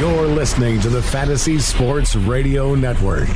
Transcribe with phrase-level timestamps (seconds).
[0.00, 3.28] You're listening to the Fantasy Sports Radio Network.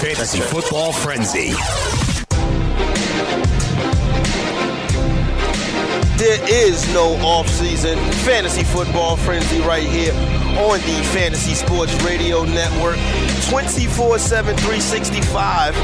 [0.00, 1.52] Fantasy Football Frenzy.
[6.18, 12.96] There is no off-season fantasy football frenzy right here on the Fantasy Sports Radio Network.
[13.48, 15.74] 24-7, 365.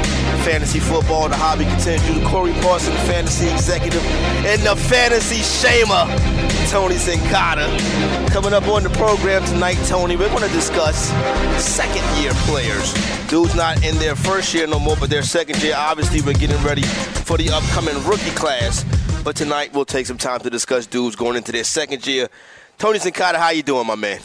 [0.43, 2.25] Fantasy football, the hobby continues.
[2.27, 4.03] Corey Parson, the fantasy executive,
[4.45, 6.07] and the fantasy shamer,
[6.69, 7.67] Tony Sincata.
[8.31, 11.09] Coming up on the program tonight, Tony, we're going to discuss
[11.63, 12.93] second-year players.
[13.27, 15.75] Dudes not in their first year no more, but their second year.
[15.77, 18.85] Obviously, we're getting ready for the upcoming rookie class.
[19.23, 22.29] But tonight we'll take some time to discuss dudes going into their second year.
[22.77, 24.19] Tony Sincata, how you doing, my man?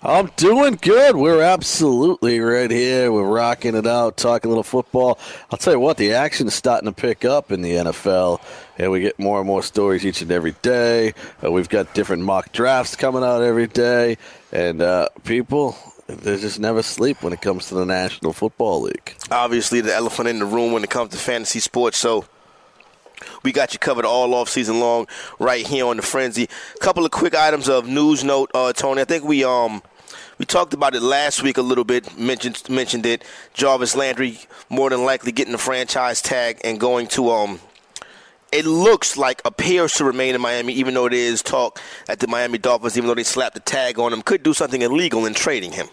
[0.00, 1.16] I'm doing good.
[1.16, 3.10] We're absolutely right here.
[3.10, 5.18] We're rocking it out, talking a little football.
[5.50, 8.40] I'll tell you what, the action is starting to pick up in the NFL,
[8.78, 11.14] and we get more and more stories each and every day.
[11.44, 14.18] Uh, we've got different mock drafts coming out every day,
[14.52, 19.16] and uh, people, they just never sleep when it comes to the National Football League.
[19.32, 21.98] Obviously, the elephant in the room when it comes to fantasy sports.
[21.98, 22.24] So
[23.42, 26.48] we got you covered all off season long right here on the Frenzy.
[26.76, 29.00] A Couple of quick items of news note, uh, Tony.
[29.00, 29.82] I think we um
[30.38, 32.18] we talked about it last week a little bit.
[32.18, 33.24] Mentioned mentioned it.
[33.54, 37.60] Jarvis Landry more than likely getting the franchise tag and going to um.
[38.50, 42.26] It looks like appears to remain in Miami, even though it is talk at the
[42.26, 45.34] Miami Dolphins, even though they slapped the tag on him, could do something illegal in
[45.34, 45.88] trading him.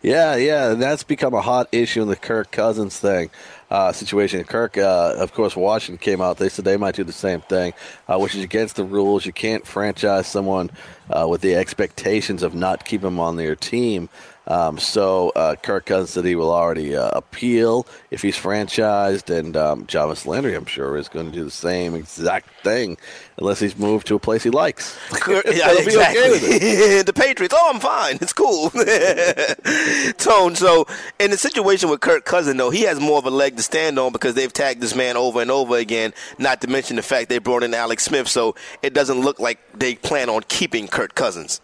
[0.00, 3.30] Yeah, yeah, that's become a hot issue in the Kirk Cousins thing
[3.68, 4.44] uh, situation.
[4.44, 6.36] Kirk, uh, of course, Washington came out.
[6.36, 7.74] They said they might do the same thing,
[8.06, 9.26] uh, which is against the rules.
[9.26, 10.70] You can't franchise someone
[11.10, 14.08] uh, with the expectations of not keeping them on their team.
[14.48, 19.56] Um, so uh, Kirk Cousins said he will already uh, appeal if he's franchised, and
[19.56, 22.96] um, Jarvis Landry, I'm sure, is going to do the same exact thing
[23.36, 24.98] unless he's moved to a place he likes.
[25.28, 26.22] yeah, exactly.
[26.22, 27.54] Okay the Patriots.
[27.56, 28.18] Oh, I'm fine.
[28.20, 28.70] It's cool.
[30.18, 30.54] Tone.
[30.56, 30.86] So
[31.18, 33.98] in the situation with Kirk Cousins, though, he has more of a leg to stand
[33.98, 36.14] on because they've tagged this man over and over again.
[36.38, 39.58] Not to mention the fact they brought in Alex Smith, so it doesn't look like
[39.78, 41.60] they plan on keeping Kirk Cousins.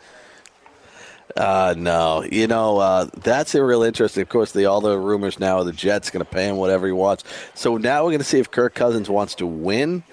[1.37, 4.22] Uh, no, you know uh, that's a real interesting.
[4.22, 6.87] Of course, the all the rumors now are the Jets going to pay him whatever
[6.87, 7.25] he wants.
[7.55, 10.05] So now we're going to see if Kirk Cousins wants to win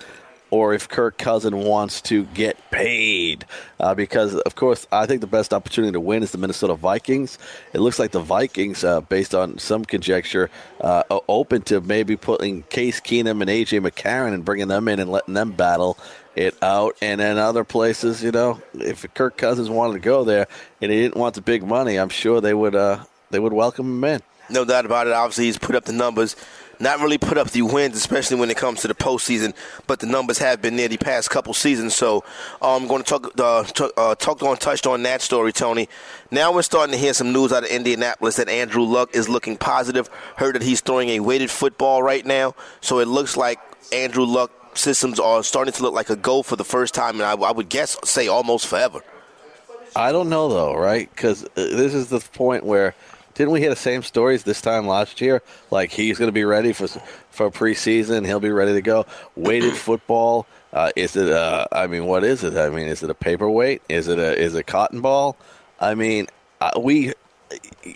[0.52, 3.46] or if Kirk Cousin wants to get paid.
[3.80, 7.40] Uh, because, of course, I think the best opportunity to win is the Minnesota Vikings.
[7.74, 12.18] It looks like the Vikings, uh, based on some conjecture, uh, are open to maybe
[12.18, 13.80] putting Case Keenum and A.J.
[13.80, 15.98] McCarron and bringing them in and letting them battle
[16.36, 16.96] it out.
[17.02, 20.48] And then other places, you know, if Kirk Cousins wanted to go there
[20.82, 23.86] and he didn't want the big money, I'm sure they would uh, they would welcome
[23.86, 24.22] him in.
[24.50, 25.14] No doubt about it.
[25.14, 26.36] Obviously, he's put up the numbers
[26.82, 29.54] not really put up the wins, especially when it comes to the postseason.
[29.88, 31.96] But the numbers have been there the past couple seasons.
[31.96, 32.24] So
[32.62, 35.88] I'm going to talk, uh, talk, uh, talk on, touched on that story, Tony.
[36.32, 39.58] Now we're starting to hear some news out of Indianapolis that Andrew Luck is looking
[39.58, 40.10] positive.
[40.38, 42.56] Heard that he's throwing a weighted football right now.
[42.82, 43.60] So it looks like
[43.94, 47.24] Andrew Luck systems are starting to look like a go for the first time, and
[47.24, 49.02] I, I would guess say almost forever.
[49.96, 51.10] I don't know though, right?
[51.10, 52.96] Because uh, this is the point where
[53.34, 55.42] didn't we hear the same stories this time last year?
[55.70, 58.26] Like he's going to be ready for for preseason.
[58.26, 59.06] He'll be ready to go.
[59.36, 60.48] Weighted football.
[60.74, 61.30] Uh, is it?
[61.30, 62.56] A, I mean, what is it?
[62.56, 63.82] I mean, is it a paperweight?
[63.90, 64.38] Is it a?
[64.38, 65.38] Is it cotton ball?
[65.80, 66.28] I mean,
[66.62, 67.14] uh, we.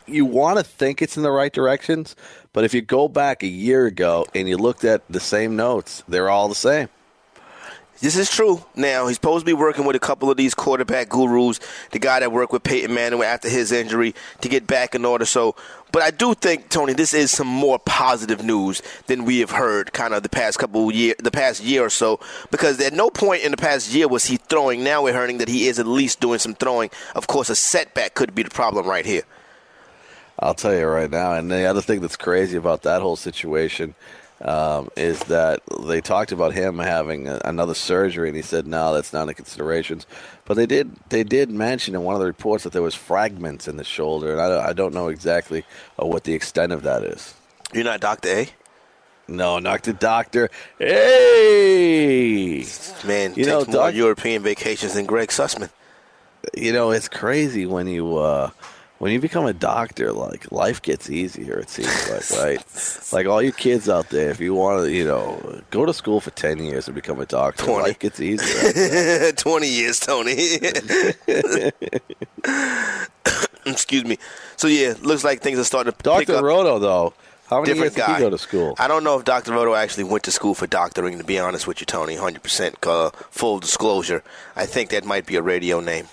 [0.05, 2.15] You want to think it's in the right directions,
[2.53, 6.03] but if you go back a year ago and you looked at the same notes,
[6.07, 6.89] they're all the same.
[8.01, 8.63] This is true.
[8.75, 11.61] Now he's supposed to be working with a couple of these quarterback gurus.
[11.91, 15.23] The guy that worked with Peyton Manning after his injury to get back in order.
[15.23, 15.55] So,
[15.93, 19.93] but I do think Tony, this is some more positive news than we have heard
[19.93, 22.19] kind of the past couple year, the past year or so.
[22.51, 24.83] Because at no point in the past year was he throwing.
[24.83, 26.89] Now we're hearing that he is at least doing some throwing.
[27.15, 29.23] Of course, a setback could be the problem right here.
[30.39, 31.33] I'll tell you right now.
[31.33, 33.95] And the other thing that's crazy about that whole situation
[34.41, 38.93] um, is that they talked about him having a, another surgery, and he said no,
[38.93, 40.05] that's not in considerations.
[40.43, 43.67] But they did they did mention in one of the reports that there was fragments
[43.67, 45.63] in the shoulder, and I, I don't know exactly
[46.01, 47.33] uh, what the extent of that is.
[47.73, 48.49] You're not Doctor A.
[49.27, 50.51] No, not the doctor.
[50.77, 52.63] Hey,
[53.05, 55.71] man, you know, more doc- European vacations than Greg Sussman.
[56.55, 58.17] You know, it's crazy when you.
[58.17, 58.51] Uh,
[59.05, 61.59] when you become a doctor, like life gets easier.
[61.59, 63.13] It seems like, right?
[63.13, 66.19] like all you kids out there, if you want to, you know, go to school
[66.19, 67.83] for ten years and become a doctor, 20.
[67.83, 69.31] life gets easier.
[69.33, 70.33] Twenty years, Tony.
[73.67, 74.17] Excuse me.
[74.55, 76.01] So yeah, looks like things are starting to.
[76.01, 77.13] Doctor Roto, though,
[77.45, 78.13] How many different years guy.
[78.13, 78.73] did he go to school?
[78.79, 79.51] I don't know if Dr.
[79.51, 81.19] Roto actually went to school for doctoring.
[81.19, 84.23] To be honest with you, Tony, 100% uh, full disclosure.
[84.55, 86.07] I think that might be a radio name.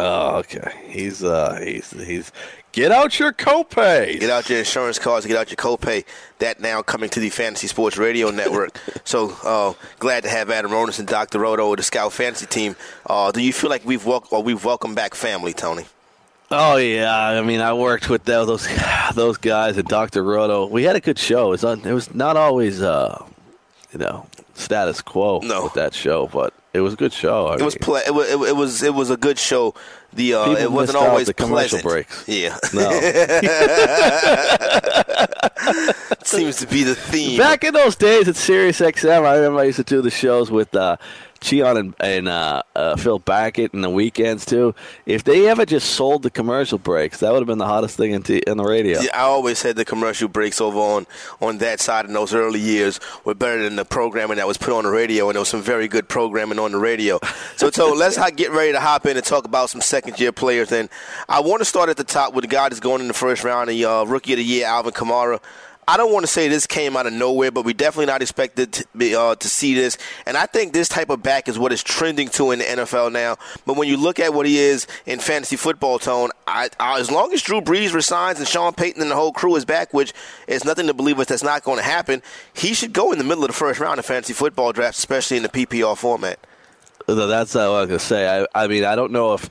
[0.00, 0.72] Oh, okay.
[0.88, 2.30] He's uh, he's he's
[2.70, 4.20] get out your copay.
[4.20, 6.04] Get out your insurance cards, get out your copay.
[6.38, 8.78] That now coming to the Fantasy Sports Radio Network.
[9.04, 11.40] so uh, glad to have Adam Ronis and Dr.
[11.40, 12.76] Roto, with the Scout Fantasy Team.
[13.06, 15.86] Uh, do you feel like we've wel- or we've welcomed back family, Tony?
[16.52, 18.68] Oh yeah, I mean, I worked with those
[19.14, 20.22] those guys at Dr.
[20.22, 20.66] Roto.
[20.66, 21.48] We had a good show.
[21.48, 23.20] It was, on, it was not always, uh,
[23.92, 25.64] you know, status quo No.
[25.64, 27.46] with that show, but it was a good show.
[27.46, 29.74] I It was ple- it, was, it was it was a good show.
[30.12, 31.82] The uh, it wasn't always the commercial pleasant.
[31.82, 32.24] breaks.
[32.28, 32.90] Yeah, no.
[36.24, 37.38] seems to be the theme.
[37.38, 40.50] Back in those days at Sirius XM, I remember I used to do the shows
[40.50, 40.96] with uh,
[41.40, 44.74] Cheon and, and uh, uh, Phil Backett and the weekends too.
[45.06, 48.12] If they ever just sold the commercial breaks, that would have been the hottest thing
[48.12, 49.00] in, t- in the radio.
[49.00, 51.06] Yeah, I always said the commercial breaks over on
[51.40, 54.72] on that side in those early years were better than the programming that was put
[54.72, 57.18] on the radio, and there was some very good programming on the radio.
[57.56, 60.72] So, so let's get ready to hop in and talk about some second year players.
[60.72, 60.88] And
[61.28, 63.44] I want to start at the top with the guy that's going in the first
[63.44, 65.40] round, the uh, rookie of the year, Alvin Kamara.
[65.88, 68.72] I don't want to say this came out of nowhere, but we definitely not expected
[68.74, 69.96] to, be, uh, to see this.
[70.26, 73.10] And I think this type of back is what is trending to in the NFL
[73.10, 73.38] now.
[73.64, 77.10] But when you look at what he is in fantasy football tone, I, I, as
[77.10, 80.12] long as Drew Brees resigns and Sean Payton and the whole crew is back, which
[80.46, 82.20] is nothing to believe us that's not going to happen,
[82.52, 85.38] he should go in the middle of the first round of fantasy football drafts, especially
[85.38, 86.38] in the PPR format.
[87.06, 88.42] That's what I was going to say.
[88.42, 89.48] I, I mean, I don't know if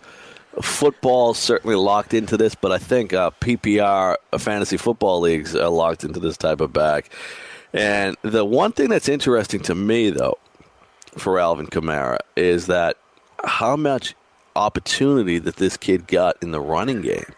[0.61, 5.69] football certainly locked into this, but I think uh, PPR uh, fantasy football leagues are
[5.69, 7.11] locked into this type of back.
[7.73, 10.37] And the one thing that's interesting to me, though,
[11.17, 12.97] for Alvin Kamara is that
[13.43, 14.15] how much
[14.55, 17.33] opportunity that this kid got in the running game.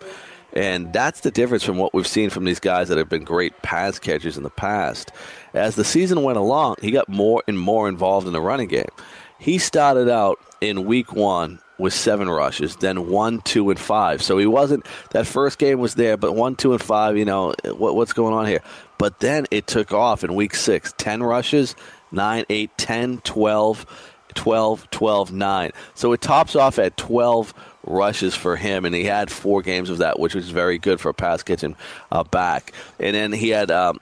[0.53, 3.61] And that's the difference from what we've seen from these guys that have been great
[3.61, 5.11] pass catchers in the past.
[5.53, 8.89] As the season went along, he got more and more involved in the running game.
[9.37, 14.21] He started out in week one with seven rushes, then one, two, and five.
[14.21, 17.53] So he wasn't, that first game was there, but one, two, and five, you know,
[17.63, 18.61] what, what's going on here?
[18.97, 21.75] But then it took off in week six 10 rushes,
[22.11, 23.85] 9, 8, 10, 12,
[24.35, 25.71] 12, 12, 9.
[25.95, 27.53] So it tops off at 12
[27.83, 31.09] rushes for him, and he had four games of that, which was very good for
[31.09, 31.75] a pass catching
[32.11, 32.73] uh, back.
[32.99, 33.99] And then he had, um,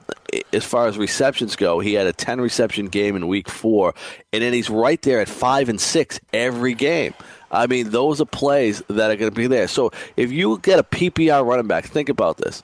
[0.51, 3.93] as far as receptions go, he had a 10 reception game in week four,
[4.33, 7.13] and then he's right there at five and six every game.
[7.51, 9.67] I mean, those are plays that are going to be there.
[9.67, 12.63] So if you get a PPR running back, think about this.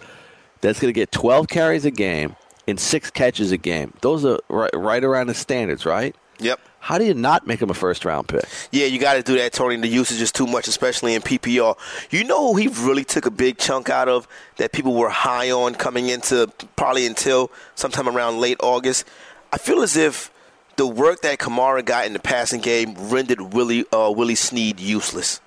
[0.62, 2.36] That's going to get 12 carries a game
[2.68, 3.94] and six catches a game.
[4.02, 6.16] Those are right, right around the standards, right?
[6.40, 6.60] Yep.
[6.80, 8.44] How do you not make him a first round pick?
[8.72, 9.78] Yeah, you got to do that, Tony.
[9.78, 11.78] The usage is too much, especially in PPR.
[12.10, 14.28] You know who he really took a big chunk out of
[14.58, 19.08] that people were high on coming into probably until sometime around late August?
[19.54, 20.33] I feel as if
[20.76, 25.40] the work that Kamara got in the passing game rendered Willie uh, Willie Snead useless.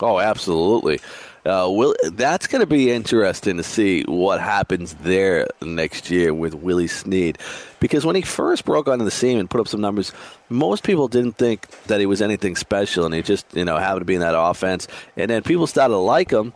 [0.00, 1.00] Oh, absolutely.
[1.44, 6.54] Uh, will, that's going to be interesting to see what happens there next year with
[6.54, 7.38] Willie Snead.
[7.80, 10.12] Because when he first broke onto the scene and put up some numbers,
[10.50, 14.02] most people didn't think that he was anything special, and he just, you know, happened
[14.02, 14.88] to be in that offense.
[15.16, 16.52] And then people started to like him,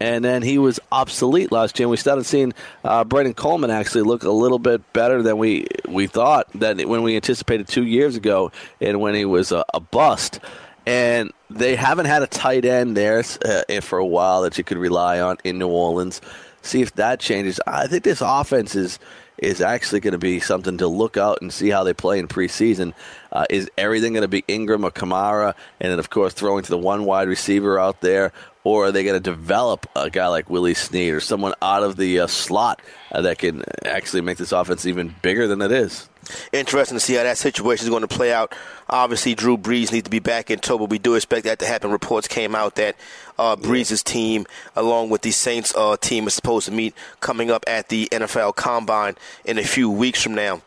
[0.00, 1.84] and then he was obsolete last year.
[1.84, 2.52] And we started seeing
[2.82, 7.16] uh, Coleman actually look a little bit better than we, we thought that when we
[7.16, 10.40] anticipated two years ago and when he was a, a bust
[10.86, 14.78] and they haven't had a tight end there uh, for a while that you could
[14.78, 16.20] rely on in New Orleans.
[16.62, 17.60] See if that changes.
[17.66, 18.98] I think this offense is
[19.38, 22.28] is actually going to be something to look out and see how they play in
[22.28, 22.92] preseason.
[23.32, 26.70] Uh, is everything going to be Ingram or Kamara, and then of course throwing to
[26.70, 30.48] the one wide receiver out there, or are they going to develop a guy like
[30.48, 32.80] Willie Snead or someone out of the uh, slot
[33.12, 36.08] uh, that can actually make this offense even bigger than it is?
[36.52, 38.54] Interesting to see how that situation is going to play out.
[38.88, 41.66] Obviously, Drew Brees needs to be back in tow, but we do expect that to
[41.66, 41.90] happen.
[41.90, 42.96] Reports came out that
[43.38, 47.64] uh, Brees' team, along with the Saints uh, team, is supposed to meet coming up
[47.66, 50.62] at the NFL Combine in a few weeks from now.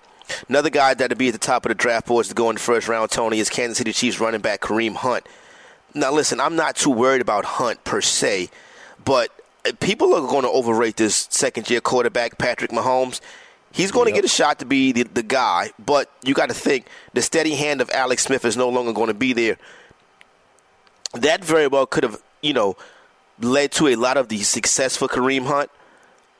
[0.50, 2.62] Another guy that'll be at the top of the draft boards to go in the
[2.62, 5.26] first round, Tony, is Kansas City Chiefs running back Kareem Hunt.
[5.94, 8.50] Now, listen, I'm not too worried about Hunt per se,
[9.04, 9.32] but
[9.80, 13.22] people are going to overrate this second year quarterback, Patrick Mahomes.
[13.72, 14.16] He's going yep.
[14.16, 17.22] to get a shot to be the, the guy, but you got to think the
[17.22, 19.58] steady hand of Alex Smith is no longer going to be there.
[21.14, 22.76] That very well could have, you know,
[23.40, 25.70] led to a lot of the success for Kareem Hunt.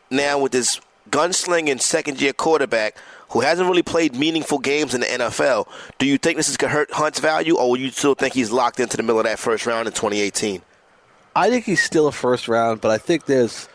[0.10, 2.98] Now, with this gunslinging second year quarterback
[3.30, 5.68] who hasn't really played meaningful games in the NFL,
[6.00, 8.34] do you think this is going to hurt Hunt's value, or will you still think
[8.34, 10.62] he's locked into the middle of that first round in 2018?
[11.36, 13.68] I think he's still a first round, but I think there's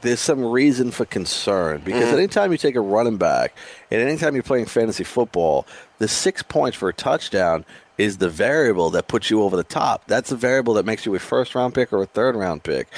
[0.00, 2.18] there's some reason for concern because mm-hmm.
[2.18, 3.56] anytime you take a running back
[3.90, 5.66] and anytime you're playing fantasy football,
[5.98, 7.64] the six points for a touchdown
[7.98, 10.06] is the variable that puts you over the top.
[10.06, 12.88] That's the variable that makes you a first round pick or a third round pick.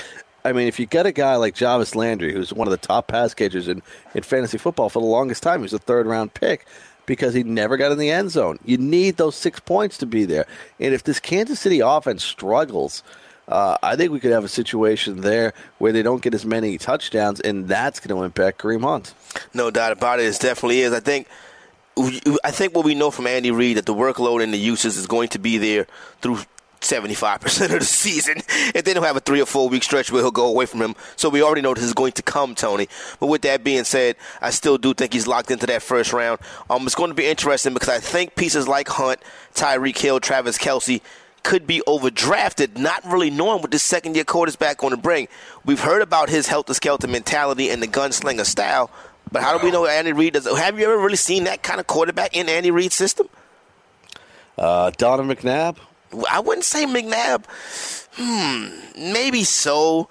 [0.44, 3.08] I mean, if you get a guy like Jarvis Landry, who's one of the top
[3.08, 3.82] pass catchers in,
[4.14, 6.66] in fantasy football for the longest time, he was a third round pick
[7.06, 8.58] because he never got in the end zone.
[8.64, 10.46] You need those six points to be there.
[10.78, 13.02] And if this Kansas City offense struggles,
[13.48, 16.78] uh, I think we could have a situation there where they don't get as many
[16.78, 19.12] touchdowns, and that's going to impact Kareem Hunt.
[19.52, 20.26] No doubt about it.
[20.26, 20.92] It definitely is.
[20.92, 21.26] I think.
[22.44, 25.06] I think what we know from Andy Reid that the workload and the uses is
[25.06, 25.86] going to be there
[26.20, 26.38] through
[26.80, 28.38] 75% of the season.
[28.74, 30.80] And then he'll have a three or four week stretch where he'll go away from
[30.80, 30.94] him.
[31.16, 32.88] So we already know this is going to come, Tony.
[33.18, 36.40] But with that being said, I still do think he's locked into that first round.
[36.68, 39.20] Um, it's going to be interesting because I think pieces like Hunt,
[39.54, 41.00] Tyreek Hill, Travis Kelce
[41.42, 45.28] could be overdrafted, not really knowing what this second year quarterback going to bring.
[45.64, 48.90] We've heard about his helter skelter mentality and the gunslinger style,
[49.32, 50.46] but how do we know Andy Reid does?
[50.46, 53.28] Have you ever really seen that kind of quarterback in Andy Reid's system?
[54.58, 55.78] Uh, Donovan McNabb.
[56.30, 57.44] I wouldn't say McNabb.
[58.14, 60.08] Hmm, maybe so.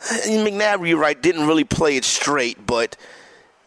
[0.00, 2.96] McNabb, you're right, didn't really play it straight, but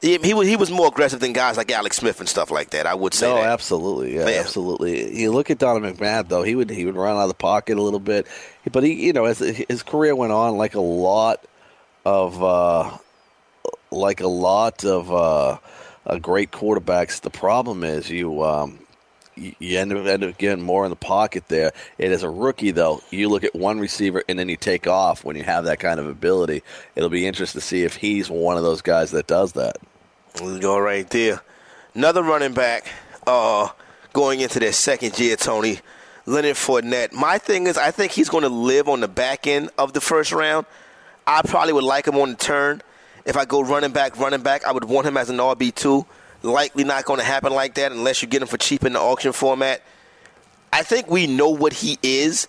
[0.01, 2.71] he, he, was he was more aggressive than guys like Alex Smith and stuff like
[2.71, 2.85] that.
[2.85, 3.27] I would say.
[3.27, 3.45] No, that.
[3.45, 5.19] absolutely, yeah, absolutely.
[5.19, 7.77] You look at Donovan McNabb though; he would he would run out of the pocket
[7.77, 8.27] a little bit,
[8.71, 11.43] but he, you know, as his career went on, like a lot
[12.05, 12.97] of, uh,
[13.95, 15.57] like a lot of uh,
[16.05, 17.21] uh, great quarterbacks.
[17.21, 18.43] The problem is you.
[18.43, 18.79] Um,
[19.37, 21.73] you end up, end up getting more in the pocket there.
[21.99, 25.25] And as a rookie, though, you look at one receiver and then you take off
[25.25, 26.63] when you have that kind of ability.
[26.95, 29.75] It'll be interesting to see if he's one of those guys that does that.
[30.41, 31.41] We go right there.
[31.93, 32.87] Another running back
[33.27, 33.69] uh,
[34.13, 35.79] going into their second year, Tony.
[36.25, 37.13] Leonard Fournette.
[37.13, 40.01] My thing is, I think he's going to live on the back end of the
[40.01, 40.65] first round.
[41.27, 42.81] I probably would like him on the turn.
[43.25, 46.05] If I go running back, running back, I would want him as an RB2.
[46.43, 48.99] Likely not going to happen like that unless you get him for cheap in the
[48.99, 49.81] auction format.
[50.71, 52.47] I think we know what he is,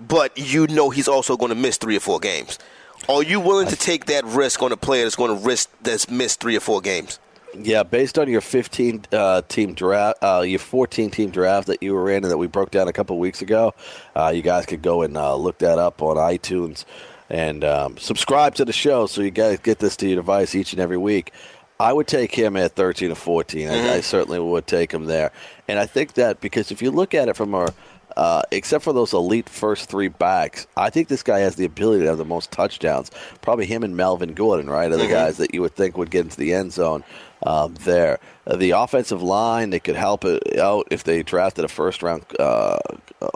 [0.00, 2.58] but you know he's also going to miss three or four games.
[3.06, 6.08] Are you willing to take that risk on a player that's going to risk that's
[6.08, 7.18] missed three or four games?
[7.56, 11.94] Yeah, based on your 15 uh, team draft, uh, your 14 team draft that you
[11.94, 13.74] were in and that we broke down a couple weeks ago,
[14.16, 16.84] uh, you guys could go and uh, look that up on iTunes
[17.30, 20.72] and um, subscribe to the show so you guys get this to your device each
[20.72, 21.32] and every week.
[21.80, 23.60] I would take him at 13 or 14.
[23.60, 23.72] Mm-hmm.
[23.72, 24.00] I, I, mm-hmm.
[24.02, 25.32] certainly would take him there.
[25.66, 27.74] And I think that because if you look at it from a
[28.16, 32.04] uh, except for those elite first three backs, I think this guy has the ability
[32.04, 33.10] to have the most touchdowns.
[33.42, 35.12] Probably him and Melvin Gordon, right, are the mm-hmm.
[35.12, 37.02] guys that you would think would get into the end zone
[37.44, 38.20] um, there.
[38.46, 42.24] Uh, the offensive line, they could help it out if they drafted a first round
[42.38, 42.78] uh,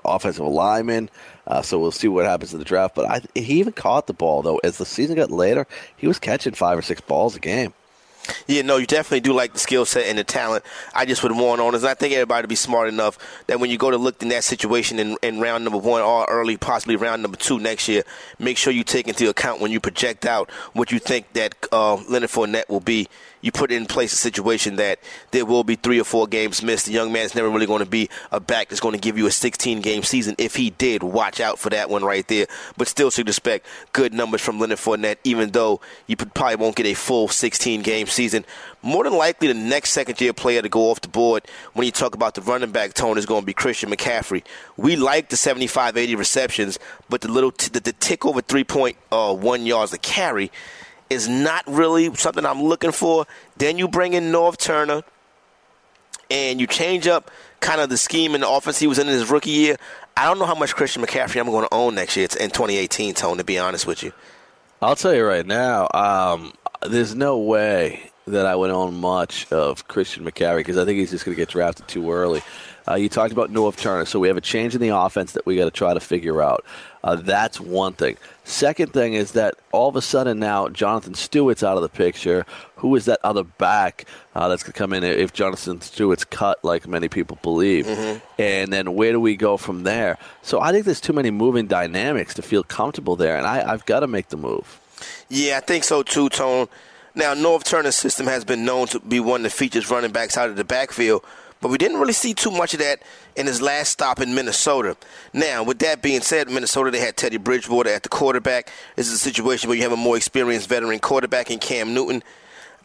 [0.05, 1.11] offensive lineman.
[1.49, 2.95] Uh, so we'll see what happens in the draft.
[2.95, 4.59] But I, he even caught the ball, though.
[4.59, 7.73] As the season got later, he was catching five or six balls a game.
[8.47, 10.63] Yeah, no, you definitely do like the skill set and the talent.
[10.95, 13.71] I just would warn owners, is I think everybody to be smart enough that when
[13.71, 16.97] you go to look in that situation in, in round number one or early, possibly
[16.97, 18.03] round number two next year,
[18.39, 21.95] make sure you take into account when you project out what you think that uh,
[21.95, 23.09] Leonard Fournette will be
[23.49, 24.99] you put in place a situation that
[25.31, 26.85] there will be three or four games missed.
[26.85, 29.27] The young man's never really going to be a back that's going to give you
[29.27, 30.35] a 16 game season.
[30.37, 32.47] If he did, watch out for that one right there.
[32.77, 33.65] But still should expect
[33.95, 38.07] good numbers from Leonard Fournette, even though you probably won't get a full 16 game
[38.07, 38.45] season.
[38.83, 41.91] More than likely, the next second year player to go off the board when you
[41.91, 44.45] talk about the running back tone is going to be Christian McCaffrey.
[44.77, 46.79] We like the 75 80 receptions,
[47.09, 50.53] but the little t- the, the tick over 3.1 uh, yards a carry
[51.11, 53.27] is not really something I'm looking for.
[53.57, 55.03] Then you bring in Norv Turner
[56.31, 59.31] and you change up kind of the scheme and the offense he was in, his
[59.31, 59.77] rookie year.
[60.17, 62.51] I don't know how much Christian McCaffrey I'm going to own next year It's in
[62.51, 64.13] 2018, Tone, to be honest with you.
[64.83, 66.53] I'll tell you right now, um,
[66.87, 71.11] there's no way that I would own much of Christian McCaffrey because I think he's
[71.11, 72.43] just going to get drafted too early.
[72.89, 75.45] Uh, you talked about Norv Turner, so we have a change in the offense that
[75.45, 76.65] we got to try to figure out.
[77.09, 78.19] Uh, that's one thing.
[78.45, 82.45] Second thing is that all of a sudden now Jonathan Stewart's out of the picture.
[82.77, 86.63] Who is that other back uh, that's going to come in if Jonathan Stewart's cut,
[86.63, 87.87] like many people believe?
[87.87, 88.19] Mm-hmm.
[88.39, 90.19] And then where do we go from there?
[90.43, 93.87] So I think there's too many moving dynamics to feel comfortable there, and I, I've
[93.87, 94.79] got to make the move.
[95.31, 96.69] Yeah, I think so too, Tone.
[97.15, 100.51] Now, Norv Turner's system has been known to be one that features running backs out
[100.51, 101.25] of the backfield
[101.61, 103.03] but we didn't really see too much of that
[103.37, 104.97] in his last stop in Minnesota.
[105.33, 108.71] Now, with that being said, Minnesota, they had Teddy Bridgewater at the quarterback.
[108.97, 112.23] This is a situation where you have a more experienced veteran quarterback in Cam Newton.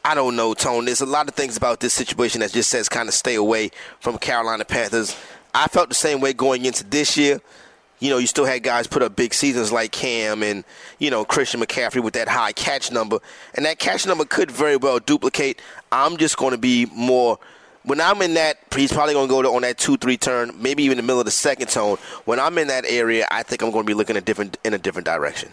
[0.05, 0.85] I don't know, Tone.
[0.85, 3.71] There's a lot of things about this situation that just says kind of stay away
[3.99, 5.15] from Carolina Panthers.
[5.53, 7.39] I felt the same way going into this year.
[8.03, 10.65] you know, you still had guys put up big seasons like Cam and,
[10.99, 13.19] you know, Christian McCaffrey with that high catch number.
[13.53, 15.61] And that catch number could very well duplicate.
[15.89, 17.39] I'm just going to be more.
[17.83, 20.51] When I'm in that, he's probably going to go to, on that two three turn,
[20.61, 21.97] maybe even the middle of the second tone.
[22.25, 24.73] When I'm in that area, I think I'm going to be looking at different in
[24.73, 25.51] a different direction.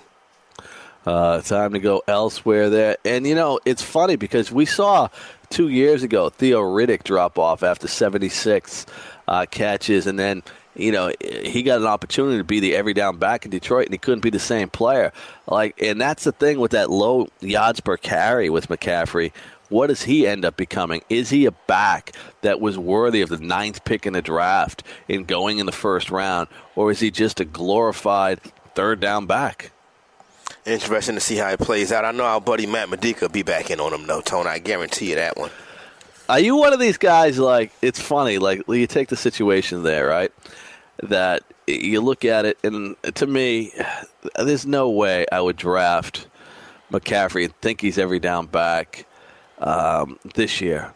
[1.07, 2.97] Uh, time to go elsewhere there.
[3.05, 5.09] And, you know, it's funny because we saw
[5.49, 8.87] two years ago Theo Riddick drop off after 76
[9.27, 10.43] uh, catches, and then
[10.75, 13.95] you know, he got an opportunity to be the every down back in Detroit, and
[13.95, 15.13] he couldn't be the same player.
[15.47, 19.33] Like, and that's the thing with that low yards per carry with McCaffrey.
[19.71, 21.03] What does he end up becoming?
[21.09, 22.13] Is he a back
[22.43, 26.11] that was worthy of the ninth pick in the draft in going in the first
[26.11, 28.41] round, or is he just a glorified
[28.75, 29.71] third down back?
[30.67, 32.05] Interesting to see how it plays out.
[32.05, 34.51] I know our buddy Matt Modica will be back in on him, though, Tony.
[34.51, 35.51] I guarantee you that one.
[36.29, 40.07] Are you one of these guys like it's funny, like you take the situation there,
[40.07, 40.33] right?
[41.03, 43.73] That you look at it and to me
[44.37, 46.27] there's no way I would draft
[46.93, 49.07] McCaffrey and think he's every down back
[49.61, 50.93] um, this year.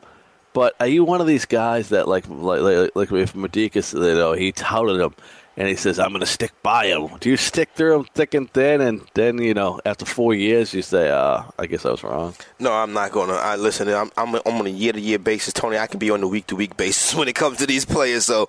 [0.52, 4.00] But are you one of these guys that like like like, like if Modica, you
[4.00, 5.14] know, he touted him
[5.56, 7.08] and he says, I'm going to stick by him.
[7.20, 8.80] Do you stick through him thick and thin?
[8.80, 12.34] And then, you know, after four years, you say, uh, I guess I was wrong?
[12.58, 13.34] No, I'm not going to.
[13.34, 15.78] I Listen, I'm, I'm, I'm on a year to year basis, Tony.
[15.78, 18.24] I can be on a week to week basis when it comes to these players.
[18.24, 18.48] So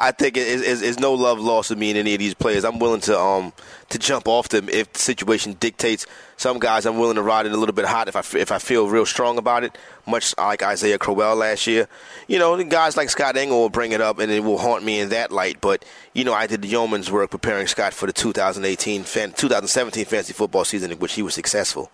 [0.00, 2.64] I think it is, is no love lost to me in any of these players.
[2.64, 3.52] I'm willing to um
[3.90, 6.06] to jump off them if the situation dictates.
[6.38, 8.58] Some guys I'm willing to ride it a little bit hot if I if I
[8.58, 9.76] feel real strong about it.
[10.06, 11.86] Much like Isaiah Crowell last year,
[12.26, 15.00] you know, guys like Scott Engel will bring it up and it will haunt me
[15.00, 15.60] in that light.
[15.60, 20.32] But you know, I did the yeoman's work preparing Scott for the 2018 2017 fantasy
[20.32, 21.90] football season in which he was successful.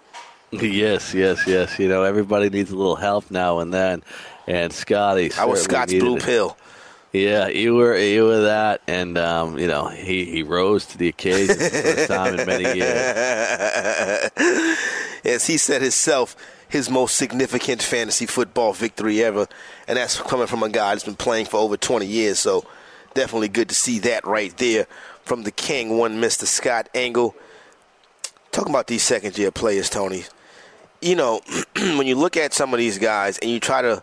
[0.52, 1.76] Yes, yes, yes.
[1.80, 4.04] You know, everybody needs a little help now and then,
[4.46, 5.32] and Scotty.
[5.36, 6.22] I was Scott's blue it.
[6.22, 6.56] pill.
[7.16, 11.08] Yeah, you were you were that, and um, you know he, he rose to the
[11.08, 14.30] occasion for the first time in many years.
[15.25, 16.37] As he said himself,
[16.68, 19.46] his most significant fantasy football victory ever,
[19.88, 22.38] and that's coming from a guy that's been playing for over 20 years.
[22.38, 22.66] So
[23.14, 24.87] definitely good to see that right there
[25.23, 26.45] from the King, one Mr.
[26.45, 27.34] Scott Engel.
[28.52, 30.25] Talking about these second year players, Tony.
[31.00, 31.40] You know,
[31.76, 34.02] when you look at some of these guys and you try to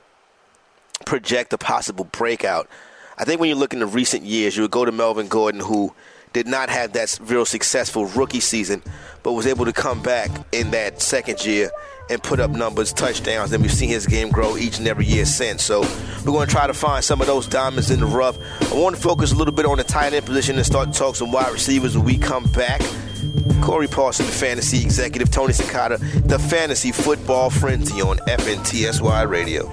[1.06, 2.68] project a possible breakout
[3.17, 5.62] I think when you look in the recent years, you would go to Melvin Gordon,
[5.62, 5.93] who
[6.34, 8.82] did not have that real successful rookie season,
[9.21, 11.69] but was able to come back in that second year
[12.10, 15.26] and put up numbers, touchdowns, and we've seen his game grow each and every year
[15.26, 15.63] since.
[15.63, 18.38] So we're going to try to find some of those diamonds in the rough.
[18.71, 20.97] I want to focus a little bit on the tight end position and start to
[20.97, 22.82] talk some wide receivers when we come back.
[23.62, 29.71] Corey Parson, the fantasy executive, Tony Sakata, the fantasy football frenzy on FNTSY Radio.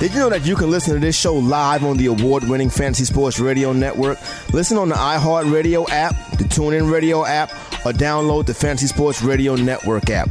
[0.00, 2.70] Did you know that you can listen to this show live on the award winning
[2.70, 4.18] Fantasy Sports Radio Network?
[4.50, 7.50] Listen on the iHeartRadio app, the TuneIn Radio app,
[7.84, 10.30] or download the Fantasy Sports Radio Network app.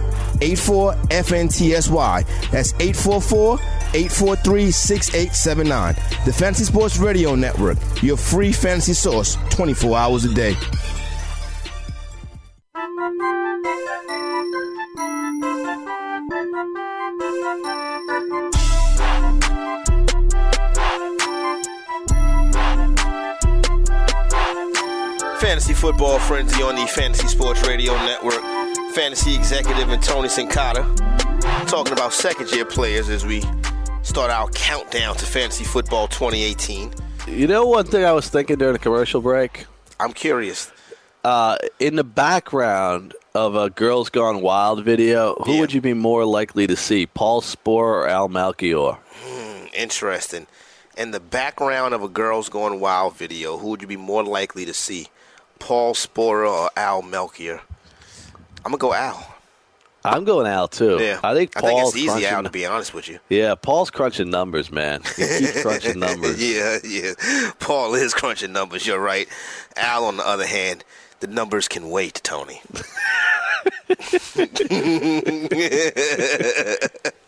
[0.41, 2.51] 84 FNTSY.
[2.51, 3.59] That's 844
[3.93, 5.95] 843 6879.
[6.25, 10.55] The Fantasy Sports Radio Network, your free fantasy source 24 hours a day.
[25.41, 28.60] Fantasy Football Frenzy on the Fantasy Sports Radio Network.
[28.91, 30.83] Fantasy Executive and Tony Sincotta,
[31.65, 33.41] talking about second year players as we
[34.03, 36.93] start our countdown to Fantasy Football 2018.
[37.25, 39.65] You know, one thing I was thinking during the commercial break?
[39.97, 40.73] I'm curious.
[41.23, 45.59] Uh, in the background of a Girls Gone Wild video, who yeah.
[45.61, 48.97] would you be more likely to see, Paul Sporer or Al Melchior?
[49.23, 50.47] Hmm, interesting.
[50.97, 54.65] In the background of a Girls Gone Wild video, who would you be more likely
[54.65, 55.07] to see,
[55.59, 57.61] Paul Sporer or Al Melchior?
[58.63, 59.27] I'm gonna go Al.
[60.03, 60.97] I'm going Al too.
[60.99, 63.19] Yeah, I think Paul's I think it's easy Al to be honest with you.
[63.29, 65.01] Yeah, Paul's crunching numbers, man.
[65.15, 66.41] He keeps crunching numbers.
[66.41, 67.13] yeah, yeah.
[67.59, 68.87] Paul is crunching numbers.
[68.87, 69.27] You're right.
[69.75, 70.83] Al, on the other hand,
[71.19, 72.61] the numbers can wait, Tony.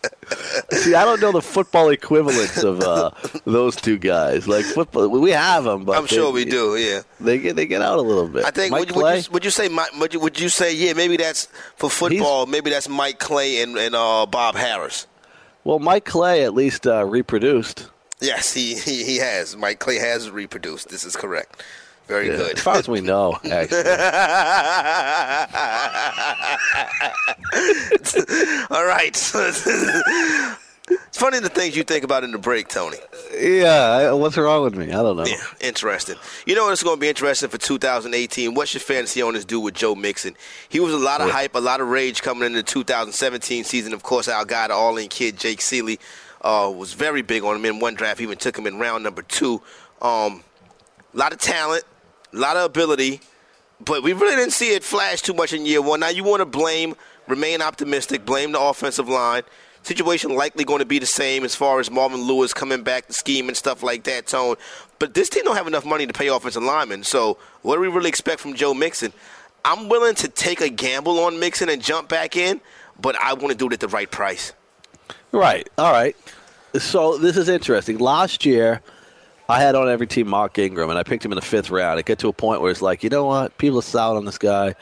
[0.71, 3.11] See, I don't know the football equivalents of uh,
[3.45, 4.47] those two guys.
[4.47, 6.75] Like football, we have them, but I'm they- sure we do.
[6.77, 7.01] Yeah.
[7.19, 8.45] They get they get out a little bit.
[8.45, 10.49] I think Mike would, you- would, you, would you say Mi- would you, would you
[10.49, 15.07] say yeah maybe that's for football maybe that's Mike Clay and, and uh, Bob Harris.
[15.63, 17.87] well, Mike Clay at least uh, reproduced.
[18.19, 19.55] Yes, he, he he has.
[19.57, 20.89] Mike Clay has reproduced.
[20.89, 21.61] This is correct.
[22.07, 22.57] Very Yeah, good.
[22.57, 23.83] As far as we know, actually.
[28.71, 29.15] All right.
[29.15, 29.33] it's
[31.17, 32.97] funny the things you think about in the break, Tony.
[33.39, 34.87] yeah, what's wrong with me?
[34.87, 35.25] I don't know.
[35.25, 36.15] Yeah, interesting.
[36.45, 38.53] You know what's going to be interesting for 2018?
[38.53, 40.35] What should fantasy owners do with Joe Mixon?
[40.69, 43.93] He was a lot of hype, a lot of rage coming into the 2017 season.
[43.93, 45.99] Of course, our guy, the all-in kid, Jake Ciely,
[46.41, 48.19] uh, was very big on him in one draft.
[48.19, 49.61] Even took him in round number two.
[50.01, 50.43] Um,
[51.13, 51.83] a lot of talent,
[52.33, 53.21] a lot of ability,
[53.83, 55.99] but we really didn't see it flash too much in year one.
[55.99, 56.95] Now you want to blame,
[57.27, 59.43] remain optimistic, blame the offensive line.
[59.83, 63.13] Situation likely going to be the same as far as Marvin Lewis coming back, the
[63.13, 64.27] scheme and stuff like that.
[64.27, 64.55] Tone,
[64.97, 67.03] but this team don't have enough money to pay offensive linemen.
[67.03, 69.11] So what do we really expect from Joe Mixon?
[69.65, 72.61] I'm willing to take a gamble on Mixon and jump back in,
[72.99, 74.53] but I want to do it at the right price.
[75.33, 75.67] Right.
[75.77, 76.15] All right.
[76.77, 77.97] So this is interesting.
[77.97, 78.81] Last year,
[79.49, 81.99] I had on every team Mark Ingram, and I picked him in the fifth round.
[81.99, 83.57] It got to a point where it's like, you know what?
[83.57, 84.75] People are solid on this guy.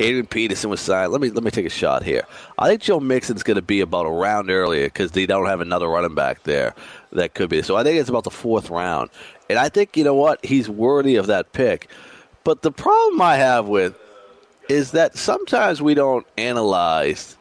[0.00, 1.12] Adrian Peterson was signed.
[1.12, 2.22] Let me let me take a shot here.
[2.58, 5.60] I think Joe Mixon's going to be about a round earlier because they don't have
[5.60, 6.74] another running back there
[7.12, 7.62] that could be.
[7.62, 9.10] So I think it's about the fourth round,
[9.48, 10.44] and I think you know what?
[10.44, 11.88] He's worthy of that pick.
[12.42, 13.96] But the problem I have with
[14.68, 17.36] is that sometimes we don't analyze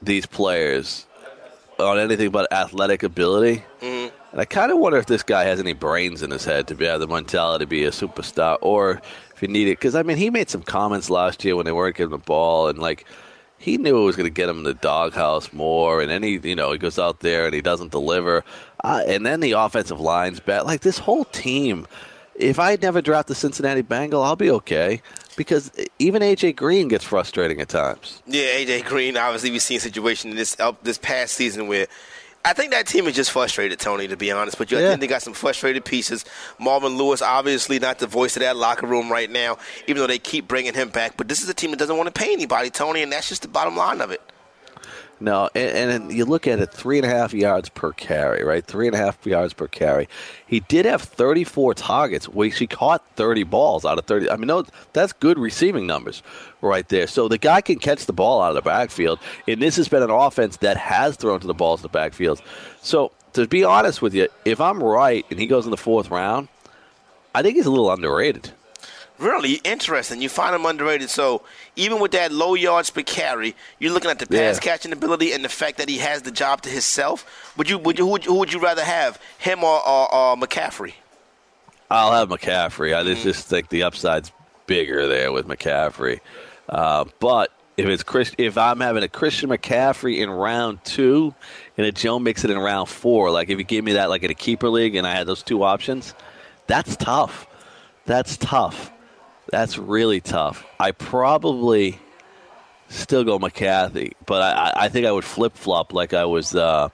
[0.00, 1.06] these players
[1.78, 3.64] on anything but athletic ability.
[3.80, 3.97] Mm-hmm.
[4.38, 6.76] And I kind of wonder if this guy has any brains in his head to
[6.76, 9.02] be have the mentality to be a superstar, or
[9.34, 9.80] if you need it.
[9.80, 12.68] Because I mean, he made some comments last year when they weren't getting the ball,
[12.68, 13.04] and like
[13.58, 16.00] he knew it was going to get him in the doghouse more.
[16.00, 18.44] And any you know, he goes out there and he doesn't deliver.
[18.84, 20.66] Uh, and then the offensive line's bad.
[20.66, 21.88] Like this whole team.
[22.36, 25.02] If I never draft the Cincinnati Bengal, I'll be okay.
[25.36, 28.22] Because even AJ Green gets frustrating at times.
[28.28, 29.16] Yeah, AJ Green.
[29.16, 31.88] Obviously, we've seen a situation in this this past season where
[32.48, 34.08] I think that team is just frustrated, Tony.
[34.08, 34.88] To be honest, but you, I Yeah.
[34.88, 36.24] think they got some frustrated pieces.
[36.58, 40.18] Marvin Lewis, obviously not the voice of that locker room right now, even though they
[40.18, 41.16] keep bringing him back.
[41.18, 43.42] But this is a team that doesn't want to pay anybody, Tony, and that's just
[43.42, 44.22] the bottom line of it.
[45.20, 48.64] No, and, and you look at it, three and a half yards per carry, right?
[48.64, 50.08] Three and a half yards per carry.
[50.46, 52.28] He did have 34 targets.
[52.28, 54.30] Which he caught 30 balls out of 30.
[54.30, 56.22] I mean, no, that's good receiving numbers
[56.60, 57.06] right there.
[57.06, 60.02] So the guy can catch the ball out of the backfield, and this has been
[60.02, 62.40] an offense that has thrown to the balls in the backfield.
[62.80, 66.10] So to be honest with you, if I'm right and he goes in the fourth
[66.10, 66.48] round,
[67.34, 68.52] I think he's a little underrated.
[69.18, 70.22] Really interesting.
[70.22, 71.10] You find him underrated.
[71.10, 71.42] So
[71.74, 74.60] even with that low yards per carry, you're looking at the pass Yeah.
[74.60, 77.52] catching ability and the fact that he has the job to himself.
[77.56, 77.78] Would you?
[77.78, 78.04] Would you?
[78.04, 80.92] Who would you, who would you rather have, him or, or, or McCaffrey?
[81.90, 82.96] I'll have McCaffrey.
[82.96, 84.30] I just- just think the upside's
[84.66, 86.20] bigger there with McCaffrey.
[86.68, 91.34] Uh, but if it's Chris, if I'm having a Christian McCaffrey in round two
[91.76, 94.30] and a Joe Mixon in round four, like if you gave me that like in
[94.30, 96.14] a keeper league and I had those two options,
[96.66, 97.46] that's tough.
[98.04, 98.92] That's tough.
[99.50, 100.66] That's really tough.
[100.78, 101.98] I probably
[102.88, 106.88] still go McCarthy, but I, I- think I would flip flop like I was uh,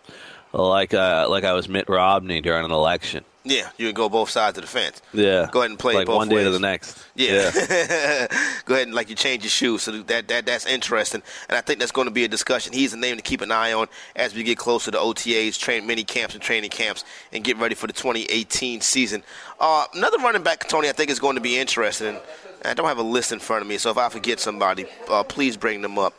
[0.52, 3.24] like uh, like I was Mitt Romney during an election.
[3.46, 5.02] Yeah, you can go both sides of the fence.
[5.12, 5.50] Yeah.
[5.52, 7.04] Go ahead and play like both one day to the next.
[7.14, 7.50] Yeah.
[8.64, 9.82] Go ahead and like you change your shoes.
[9.82, 12.72] So that that that's interesting, and I think that's going to be a discussion.
[12.72, 15.86] He's a name to keep an eye on as we get closer to OTAs, train
[15.86, 19.22] mini camps and training camps, and get ready for the 2018 season.
[19.60, 22.16] Uh, another running back, Tony, I think is going to be interesting.
[22.64, 25.22] I don't have a list in front of me, so if I forget somebody, uh,
[25.22, 26.14] please bring them up.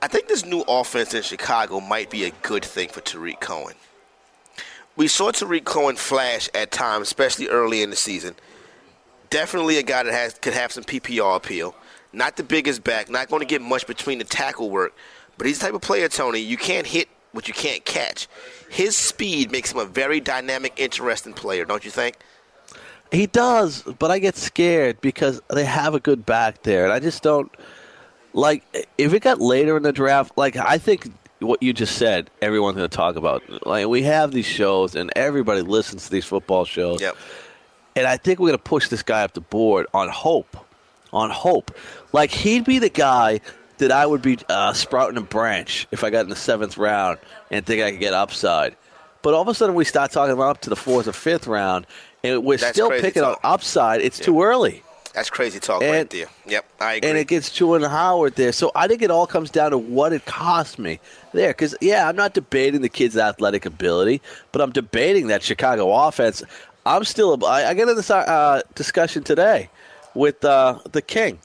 [0.00, 3.74] I think this new offense in Chicago might be a good thing for Tarik Cohen.
[4.94, 8.34] We saw Tarik Cohen flash at times, especially early in the season.
[9.30, 11.74] Definitely a guy that has could have some PPR appeal.
[12.12, 14.94] Not the biggest back, not going to get much between the tackle work,
[15.36, 16.38] but he's the type of player, Tony.
[16.38, 18.28] You can't hit what you can't catch.
[18.70, 22.16] His speed makes him a very dynamic, interesting player, don't you think?
[23.12, 26.98] He does, but I get scared because they have a good back there, and I
[26.98, 27.50] just don't
[28.32, 28.64] like.
[28.98, 32.76] If it got later in the draft, like I think what you just said, everyone's
[32.76, 33.42] going to talk about.
[33.66, 37.00] Like we have these shows, and everybody listens to these football shows.
[37.00, 37.16] Yep.
[37.96, 40.56] And I think we're going to push this guy up the board on hope.
[41.14, 41.74] On hope.
[42.12, 43.40] Like, he'd be the guy
[43.78, 47.18] that I would be uh, sprouting a branch if I got in the seventh round
[47.50, 48.76] and think I could get upside.
[49.22, 51.46] But all of a sudden, we start talking about up to the fourth or fifth
[51.46, 51.86] round,
[52.24, 53.40] and we're That's still picking on talk.
[53.44, 54.00] upside.
[54.00, 54.82] It's too early.
[55.14, 56.26] That's crazy talk And- right there.
[56.46, 57.08] Yep, I agree.
[57.08, 58.52] and it gets Jordan Howard there.
[58.52, 61.00] So I think it all comes down to what it cost me
[61.32, 61.48] there.
[61.50, 64.20] Because yeah, I'm not debating the kid's athletic ability,
[64.52, 66.42] but I'm debating that Chicago offense.
[66.84, 67.42] I'm still.
[67.46, 69.70] I, I get in this uh, discussion today
[70.14, 71.38] with uh, the King.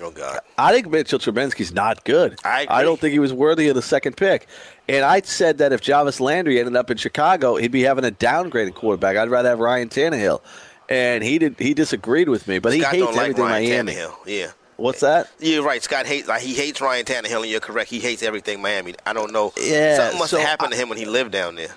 [0.00, 0.38] oh God.
[0.56, 2.38] I think Mitchell Trubinsky's not good.
[2.44, 2.82] I agree.
[2.84, 4.46] don't think he was worthy of the second pick.
[4.88, 8.10] And I said that if Jarvis Landry ended up in Chicago, he'd be having a
[8.10, 9.16] downgraded quarterback.
[9.16, 10.40] I'd rather have Ryan Tannehill.
[10.88, 11.56] And he did.
[11.58, 13.92] He disagreed with me, but Scott he hates don't like everything Ryan Miami.
[13.92, 14.14] Tannehill.
[14.26, 14.50] Yeah.
[14.78, 15.28] What's that?
[15.40, 15.82] You're right.
[15.82, 17.90] Scott hates like, he hates Ryan Tannehill, and you're correct.
[17.90, 18.94] He hates everything Miami.
[19.04, 19.52] I don't know.
[19.60, 21.74] Yeah, something must so have happened to him when he lived down there.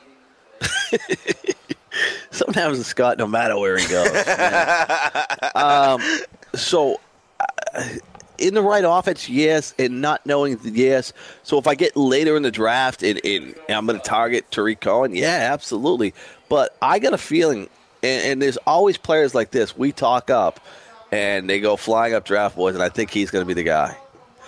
[2.31, 4.07] Something happens to Scott no matter where he goes.
[5.55, 6.01] um,
[6.55, 6.99] so,
[7.73, 7.83] uh,
[8.41, 11.13] in the right offense, yes, and not knowing, yes.
[11.43, 14.81] So if I get later in the draft and, and I'm going to target Tarik
[14.81, 16.13] Cohen, yeah, absolutely.
[16.49, 17.69] But I got a feeling,
[18.03, 19.77] and, and there's always players like this.
[19.77, 20.59] We talk up,
[21.11, 23.63] and they go flying up draft boards, and I think he's going to be the
[23.63, 23.97] guy.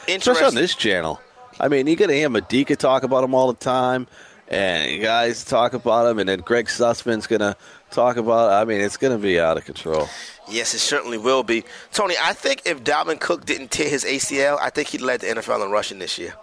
[0.07, 1.21] Especially on this channel.
[1.59, 4.07] I mean, you got to hear Modica talk about him all the time,
[4.47, 7.55] and you guys talk about him, and then Greg Sussman's going to
[7.91, 10.09] talk about I mean, it's going to be out of control.
[10.49, 11.63] Yes, it certainly will be.
[11.93, 15.27] Tony, I think if Dalvin Cook didn't tear his ACL, I think he'd led the
[15.27, 16.33] NFL in rushing this year.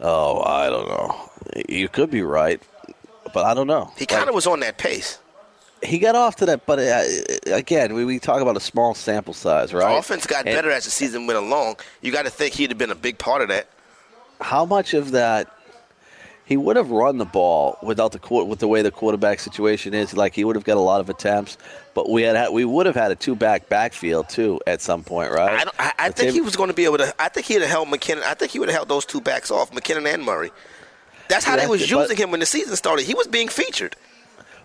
[0.00, 1.30] Oh, I don't know.
[1.68, 2.60] You could be right,
[3.32, 3.92] but I don't know.
[3.96, 5.18] He kind Like, of was on that pace.
[5.82, 9.34] he got off to that, but uh, again, we, we talk about a small sample
[9.34, 9.92] size, right?
[9.92, 11.76] The offense got And better as the season went along.
[12.00, 13.68] You got to think he'd have been a big part of that.
[14.40, 15.54] How much of that?
[16.50, 19.94] He would have run the ball without the quar- with the way the quarterback situation
[19.94, 20.16] is.
[20.16, 21.56] Like he would have got a lot of attempts,
[21.94, 25.30] but we had, we would have had a two back backfield too at some point,
[25.30, 25.64] right?
[25.78, 27.14] I, I, I think team- he was going to be able to.
[27.22, 28.22] I think he'd have held McKinnon.
[28.24, 30.50] I think he would have held those two backs off, McKinnon and Murray.
[31.28, 33.06] That's how Yeah, they was but- using him when the season started.
[33.06, 33.94] He was being featured.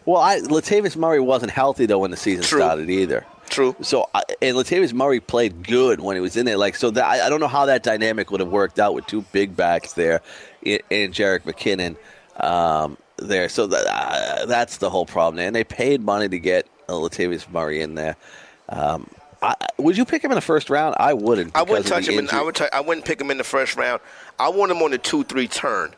[0.06, 2.60] Well, I, Latavius Murray wasn't healthy though when the season True.
[2.62, 3.26] started either.
[3.50, 3.76] True.
[3.82, 4.10] So
[4.42, 6.58] and Latavius Murray played good when he was in there.
[6.58, 9.06] Like so, that I, I don't know how that dynamic would have worked out with
[9.06, 10.22] two big backs there,
[10.64, 11.96] and Jerick McKinnon
[12.44, 13.50] um, there.
[13.50, 15.40] So that, uh, that's the whole problem.
[15.40, 18.16] And they paid money to get uh, Latavius Murray in there.
[18.70, 19.10] Um,
[19.42, 20.96] I, would you pick him in the first round?
[21.00, 21.56] I wouldn't.
[21.56, 22.18] I wouldn't touch him.
[22.18, 22.56] In, I would.
[22.56, 24.02] T- I wouldn't pick him in the first round.
[24.40, 25.94] I want him on the two-three turn.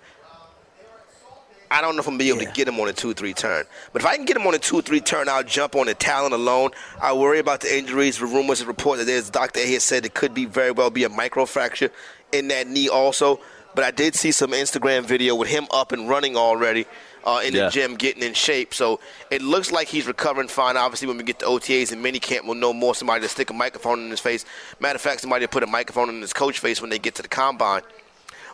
[1.69, 2.49] I don't know if I'm gonna be able Yeah.
[2.49, 4.59] to get him on a two-three turn, but if I can get him on a
[4.59, 6.71] two-three turn, I'll jump on the talent alone.
[7.01, 8.17] I worry about the injuries.
[8.17, 11.03] The rumors and report that there's doctor here said it could be very well be
[11.03, 11.91] a microfracture
[12.31, 13.39] in that knee also.
[13.75, 16.85] But I did see some Instagram video with him up and running already
[17.25, 17.65] uh, in Yeah.
[17.65, 18.73] the gym, getting in shape.
[18.73, 20.77] So it looks like he's recovering fine.
[20.77, 22.95] Obviously, when we get to OTAs and minicamp, we'll know more.
[22.95, 24.45] Somebody to stick a microphone in his face.
[24.79, 27.15] Matter of fact, somebody to put a microphone in his coach face when they get
[27.15, 27.81] to the combine.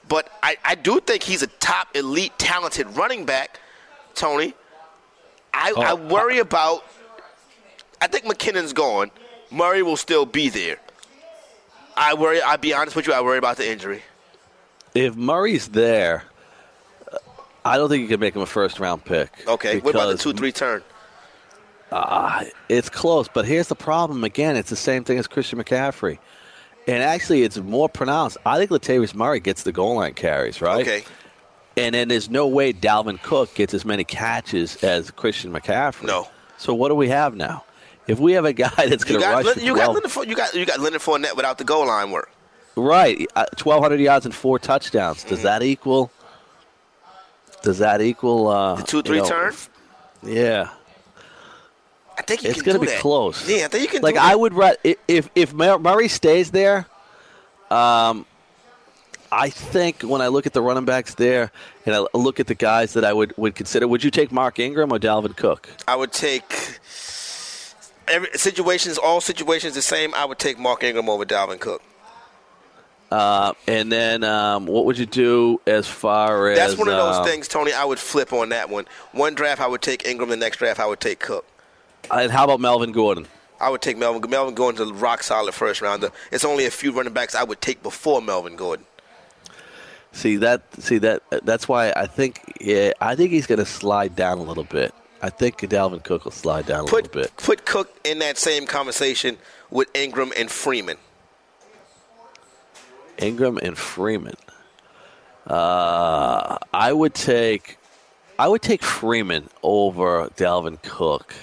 [0.07, 3.59] But I, I do think he's a top elite talented running back,
[4.15, 4.53] Tony.
[5.53, 6.83] I, I Oh, worry about
[8.01, 9.11] I think McKinnon's gone.
[9.49, 10.77] Murray will still be there.
[11.95, 14.01] I worry I'll be honest with you, I worry about the injury.
[14.95, 16.23] if Murray's there,
[17.11, 17.17] uh,
[17.63, 19.29] I don't think you can make him a first round pick.
[19.47, 19.79] Okay.
[19.79, 20.83] What about the two three turn?
[22.69, 24.23] It's close, but here's the problem.
[24.23, 26.17] Again, it's the same thing as Christian McCaffrey,
[26.87, 28.37] and actually, it's more pronounced.
[28.45, 30.81] I think Latavius Murray gets the goal line carries, right?
[30.81, 31.03] Okay.
[31.75, 36.03] And then there's no way Dalvin Cook gets as many catches as Christian McCaffrey.
[36.05, 36.27] No.
[36.57, 37.63] So what do we have now?
[38.05, 39.95] If we have a guy that's You going to got, rush Lin- you got 12
[40.15, 42.29] Leonard you got you got Leonard Fournette without the goal line work.
[42.75, 45.29] right, uh, 1,200 yards and four touchdowns, Mm-hmm.
[45.29, 46.11] does that equal?
[47.63, 49.53] Does that equal uh, The two you three know, turn.
[50.21, 50.69] Yeah.
[52.17, 52.99] I think you It's going to be that.
[52.99, 53.47] close.
[53.49, 54.01] Yeah, I think you can.
[54.01, 54.53] Like do I would,
[55.07, 56.85] if if Murray stays there,
[57.71, 58.25] um,
[59.31, 61.51] I think when I look at the running backs there,
[61.85, 64.59] and I look at the guys that I would would consider, would you take Mark
[64.59, 65.69] Ingram or Dalvin Cook?
[65.87, 66.79] I would take
[68.07, 70.13] every situations, all situations the same.
[70.13, 71.81] I would take Mark Ingram over Dalvin Cook.
[73.11, 77.17] Uh, and then um, what would you do as far as That's one of those
[77.17, 77.71] uh, things, Tony.
[77.71, 78.85] I would flip on that one.
[79.11, 80.29] One draft, I would take Ingram.
[80.29, 81.45] The next draft, I would take Cook.
[82.11, 83.27] And how about Melvin Gordon?
[83.59, 84.29] I would take Melvin.
[84.29, 86.11] Melvin Gordon's a rock solid first rounder.
[86.31, 88.85] It's only a few running backs I would take before Melvin Gordon.
[90.11, 90.61] See that?
[90.81, 91.23] See that?
[91.43, 94.93] That's why I think yeah, I think he's going to slide down a little bit.
[95.21, 97.37] I think Dalvin Cook will slide down a Put little bit.
[97.37, 99.37] put Cook in that same conversation
[99.71, 100.97] with Ingram and Freeman.
[103.17, 104.35] Ingram and Freeman.
[105.47, 107.77] Uh, I would take,
[108.37, 111.33] I would take Freeman over Dalvin Cook,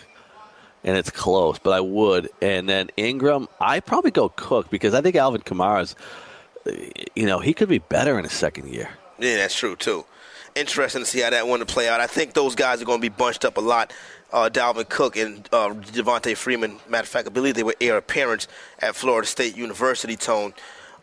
[0.85, 2.31] and it's close, but I would.
[2.41, 5.95] And then Ingram, I probably go Cook because I think Alvin Kamara's,
[6.67, 6.73] uh,
[7.15, 8.89] you know, he could be better in his second year.
[9.19, 10.05] Yeah, that's true too.
[10.55, 12.01] interesting to see how that one to play out.
[12.01, 13.93] I think those guys are going to be bunched up a lot.
[14.33, 16.79] Uh, Dalvin Cook and uh, Devonta Freeman.
[16.89, 18.47] Matter of fact, I believe they were heir apparents
[18.79, 20.17] at Florida State University.
[20.17, 20.55] Tone.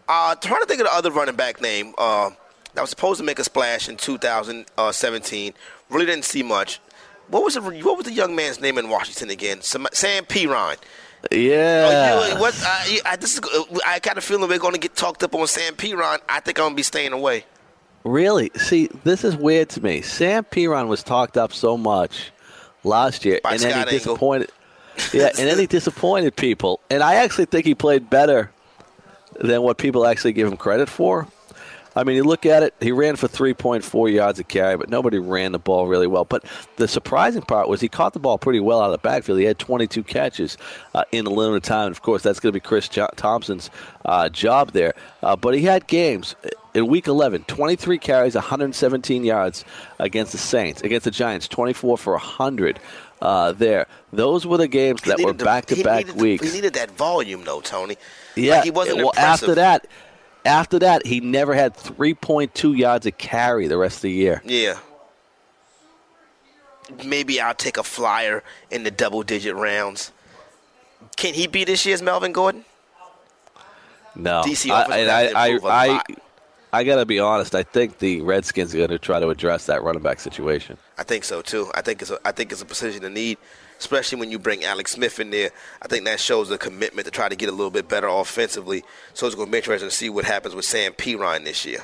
[0.08, 2.30] Uh, trying to think of the other running back name uh,
[2.74, 5.54] that was supposed to make a splash in 2017.
[5.90, 6.80] Really didn't see much.
[7.30, 9.62] What was the what was the young man's name in Washington again?
[9.62, 10.78] Sam, Sam Perine.
[11.32, 12.30] Yeah.
[12.36, 13.42] Oh, what, I, I, this is,
[13.86, 16.20] I got a feeling we're going to get talked up on Sam Perine.
[16.30, 17.44] I think I'm going to be staying away.
[18.04, 18.52] Really?
[18.56, 20.02] See, this is weird to me.
[20.02, 22.32] Sam Perine was talked up so much
[22.84, 24.14] last year, By and then Scott he Engel.
[24.14, 24.52] disappointed.
[25.14, 26.80] yeah, and then he disappointed people.
[26.90, 28.52] And I actually think he played better
[29.40, 31.28] than what people actually give him credit for.
[31.98, 35.18] I mean, you look at it, he ran for 3.4 yards a carry, but nobody
[35.18, 36.26] ran the ball really well.
[36.26, 39.40] But the surprising part was he caught the ball pretty well out of the backfield.
[39.40, 40.60] He had 22 catches
[40.94, 41.88] uh, in a limited time.
[41.88, 43.72] And of course, that's going to be Chris jo- Thompson's
[44.06, 44.94] uh, job there.
[45.24, 46.36] Uh, but he had games
[46.76, 49.66] in week 11 23 carries, 117 yards
[49.98, 52.80] against the Saints, against the Giants, 24 for 100.
[53.20, 56.46] Uh, there, those were the games that were back to back weeks.
[56.46, 57.98] he needed that volume, though, Tony.
[58.36, 58.58] Yeah.
[58.58, 59.50] Like, he wasn't well, impressive.
[59.50, 59.88] after that,
[60.48, 64.42] after that, he never had 3.2 yards a carry the rest of the year.
[64.46, 64.80] Yeah.
[67.04, 70.12] Maybe I'll take a flyer in the double digit rounds.
[71.18, 72.64] Can he be this year's Melvin Gordon?
[74.16, 76.02] No, DC I, offense and would have I, I, I.
[76.74, 77.56] I got to be honest.
[77.56, 80.78] I think the Redskins are going to try to address that running back situation.
[80.98, 81.72] I think so too.
[81.74, 83.38] I think it's a, I think it's a position to need,
[83.80, 85.52] especially when you bring Alex Smith in there.
[85.82, 88.84] I think that shows a commitment to try to get a little bit better offensively.
[89.14, 91.84] So it's going to be interesting to see what happens with Sam Perine this year.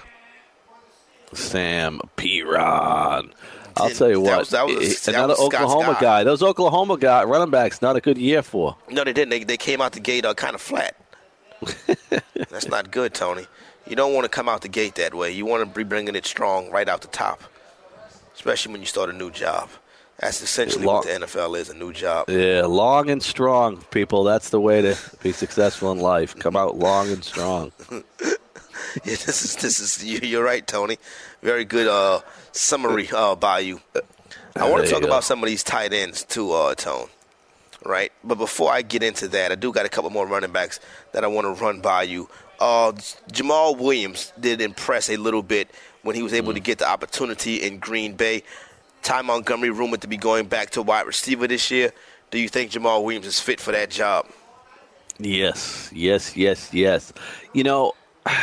[1.34, 3.32] Sam Perine.
[3.76, 6.00] I'll tell you what, was- that was- that another was Scott's Oklahoma guy.
[6.02, 6.24] guy.
[6.24, 8.78] Those Oklahoma guy running backs not a good year for.
[8.90, 9.30] No, they didn't.
[9.32, 10.96] They, they came out the gate uh, kind of flat.
[12.50, 13.48] That's not good, Tony.
[13.88, 15.32] You don't want to come out the gate that way.
[15.32, 17.42] You want to be bringing it strong right out the top,
[18.36, 19.70] especially when you start a new job.
[20.19, 22.30] That's essentially what the NFL is—a new job.
[22.30, 24.23] Yeah, long and strong, people.
[24.23, 26.36] That's the way to be successful in life.
[26.38, 27.71] Come out long and strong.
[29.06, 30.97] Yeah, this is this is you- you're right, Tony.
[31.41, 32.19] Very good uh,
[32.52, 33.82] summary uh, by you.
[34.56, 37.08] I want to talk about some of these tight ends too, uh, Tone.
[37.86, 40.80] Right, but before I get into that, I do got a couple more running backs
[41.12, 42.30] that I want to run by you.
[42.60, 42.91] Uh,
[43.32, 45.69] Jamaal Williams did impress a little bit
[46.04, 46.63] when he was able to Mm.
[46.63, 48.43] get the opportunity in Green Bay.
[49.04, 51.92] Ty Montgomery rumored to be going back to wide receiver this year.
[52.32, 54.26] Do you think Jamaal Williams is fit for that job?
[55.20, 57.13] Yes, yes, yes, yes.
[57.54, 57.94] You know,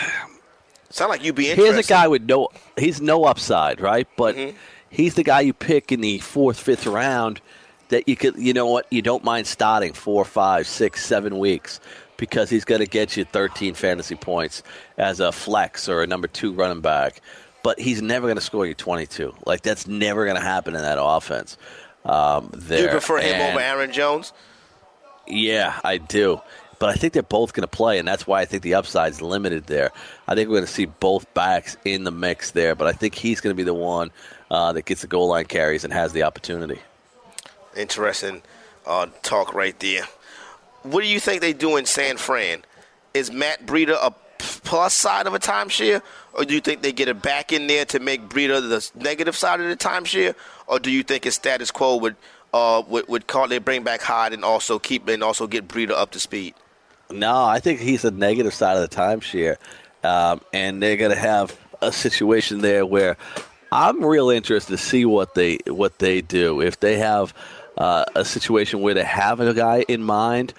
[0.91, 1.73] Sound like you'd be interested.
[1.75, 4.09] here's a guy with no he's no upside, right?
[4.17, 4.57] But Mm-hmm.
[4.91, 7.41] he's the guy you pick in the fourth, fifth round
[7.91, 11.79] that you could you know what, you don't mind starting four, five, six, seven weeks
[12.17, 14.63] because he's gonna get you thirteen fantasy points
[14.99, 17.21] as a flex or a number two running back.
[17.63, 19.35] But he's never gonna score you twenty two.
[19.47, 21.57] Like that's never gonna happen in that offense.
[22.05, 22.83] Um, Do there.
[22.85, 24.33] you prefer him And- over Aaron Jones?
[25.27, 26.41] yeah, I do.
[26.79, 29.21] But I think they're both going to play, and that's why I think the upside's
[29.21, 29.93] limited there.
[30.27, 33.15] I think we're going to see both backs in the mix there, but I think
[33.15, 34.11] he's going to be the one
[34.51, 36.79] uh, that gets the goal line carries and has the opportunity.
[37.77, 38.41] Interesting
[38.87, 40.05] uh, talk right there.
[40.83, 42.65] What do you think they do in San Fran?
[43.13, 44.15] Is Matt Breida a
[44.71, 46.01] plus side of a timeshare,
[46.33, 49.35] or do you think they get it back in there to make Breida the negative
[49.35, 50.37] side of the timeshare,
[50.69, 52.15] or do you think it's status quo would
[52.55, 55.91] uh with, with call they bring back Hyde and also keep and also get Breida
[55.91, 56.55] up to speed?
[57.11, 59.57] No, I think he's the negative side of the timeshare,
[60.05, 63.17] um, and they're to have a situation there where
[63.73, 67.35] I'm real interested to see what they what they do if they have
[67.77, 70.55] uh, a situation where they have a guy in mind.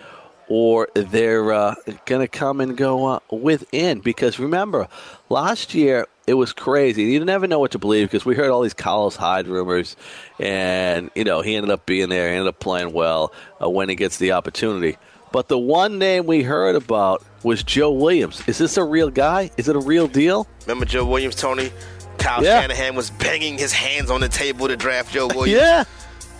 [0.53, 4.01] Or they're uh, going to come and go uh, within.
[4.01, 4.89] Because remember,
[5.29, 7.03] last year it was crazy.
[7.03, 9.95] You never know what to believe because we heard all these Carlos Hyde rumors,
[10.39, 13.31] and you know he ended up being there, he ended up playing well
[13.63, 14.97] uh, when he gets the opportunity.
[15.31, 18.45] But the one name we heard about was Joe Williams.
[18.45, 19.51] Is this a real guy?
[19.55, 20.47] Is it a real deal?
[20.63, 21.71] Remember Joe Williams, Tony?
[22.17, 22.59] Kyle Yeah.
[22.59, 25.61] Shanahan was banging his hands on the table to draft Joe Williams.
[25.61, 25.83] Yeah.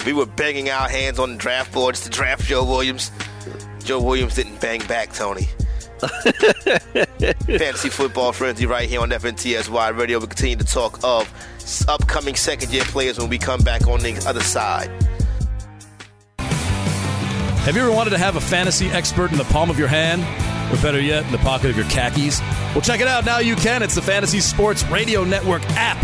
[0.06, 3.12] We were banging our hands on the draft boards to draft Joe Williams.
[3.84, 5.48] Joe Williams didn't bang back, Tony.
[7.48, 10.20] Fantasy football frenzy right here on FNTSY Radio.
[10.20, 11.32] We continue to talk of
[11.88, 14.90] upcoming second year players when we come back on the other side.
[16.40, 20.24] Have you ever wanted to have a fantasy expert in the palm of your hand?
[20.74, 22.40] Or better yet, in the pocket of your khakis?
[22.74, 23.26] Well, check it out.
[23.26, 23.84] Now you can.
[23.84, 26.04] It's the Fantasy Sports Radio Network app.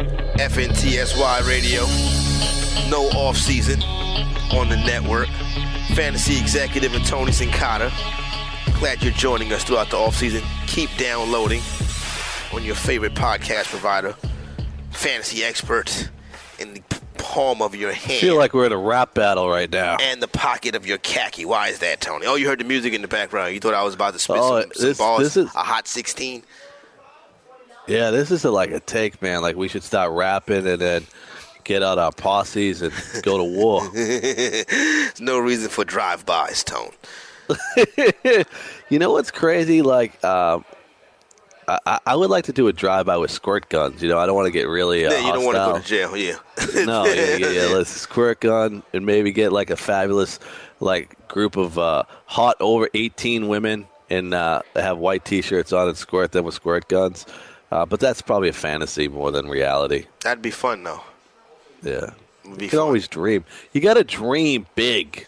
[0.41, 1.81] FNTSY Radio.
[2.89, 3.79] No off season
[4.51, 5.27] on the network.
[5.93, 7.91] Fantasy executive and Tony Sincata.
[8.79, 10.41] Glad you're joining us throughout the off season.
[10.65, 11.61] Keep downloading
[12.53, 14.15] on your favorite podcast provider.
[14.89, 16.09] Fantasy experts
[16.57, 16.81] in the
[17.19, 18.11] palm of your hand.
[18.13, 19.97] I feel like we're in a rap battle right now.
[20.01, 21.45] and the pocket of your khaki.
[21.45, 22.25] Why is that, Tony?
[22.25, 23.53] Oh, you heard the music in the background.
[23.53, 25.19] You thought I was about to spit Oh, some, some this- balls.
[25.21, 26.41] this is- a hot 16.
[27.87, 29.41] Yeah, this is a, like a take, man.
[29.41, 31.05] Like we should start rapping and then
[31.63, 33.87] get out our posses and go to war.
[33.93, 36.91] There's no reason for drive-bys, Tone.
[38.89, 39.81] you know what's crazy?
[39.81, 40.63] Like, um,
[41.67, 44.01] I, I- would like to do a drive-by with squirt guns.
[44.01, 45.79] You know, I don't want to get really uh, yeah, you don't want to go
[45.79, 46.17] to jail.
[46.17, 46.37] Yeah.
[46.85, 47.65] no, yeah, yeah, yeah.
[47.67, 50.39] Let's squirt gun and maybe get like a fabulous
[50.79, 55.97] like group of uh, hot over eighteen women and uh, have white T-shirts on and
[55.97, 57.25] squirt them with squirt guns.
[57.71, 60.05] Uh, but that's probably a fantasy more than reality.
[60.21, 61.01] That'd be fun, though.
[61.81, 62.11] Yeah,
[62.45, 62.79] you can fun.
[62.79, 63.45] always dream.
[63.73, 65.27] You got to dream big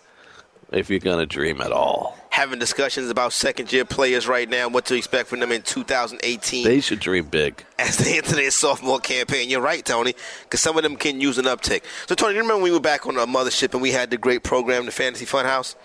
[0.72, 2.18] if you're gonna dream at all.
[2.32, 6.82] Having discussions about second-year players right now, what to expect from them in 2018 They
[6.82, 7.64] should dream big.
[7.78, 9.50] as they enter their sophomore campaign.
[9.52, 11.84] You're right, Tony, because some of them can use an uptick.
[12.08, 14.18] So, Tony, you remember when we were back on the mothership and we had the
[14.18, 15.76] great program, the Fantasy Funhouse?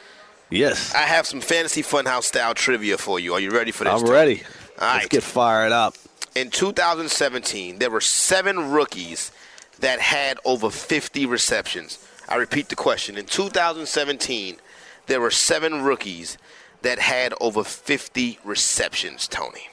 [0.49, 3.35] Yes, I have some Fantasy Funhouse style trivia for you.
[3.35, 3.93] Are you ready for this?
[3.93, 4.43] I'm ready.
[4.81, 5.09] All Let's right.
[5.11, 5.95] get fired up.
[6.39, 9.33] In 2017, there were seven rookies
[9.81, 11.99] that had over 50 receptions.
[12.29, 13.19] I repeat the question.
[13.19, 14.57] In 2017,
[15.07, 16.39] there were seven rookies
[16.83, 19.69] that had over 50 receptions, Tony.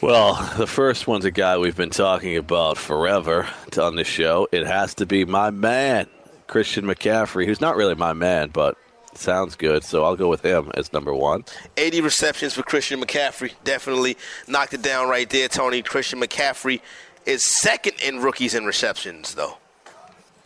[0.00, 3.46] Well, the first one's a guy we've been talking about forever
[3.78, 4.48] on this show.
[4.50, 6.06] It has to be my man,
[6.46, 8.78] Christian McCaffrey, who's not really my man, but
[9.14, 9.84] sounds good.
[9.84, 11.44] So I'll go with him as number one.
[11.76, 13.52] 80 receptions for Christian McCaffrey.
[13.64, 15.82] Definitely knocked it down right there, Tony.
[15.82, 16.80] Christian McCaffrey
[17.26, 19.58] is second in rookies in receptions, though.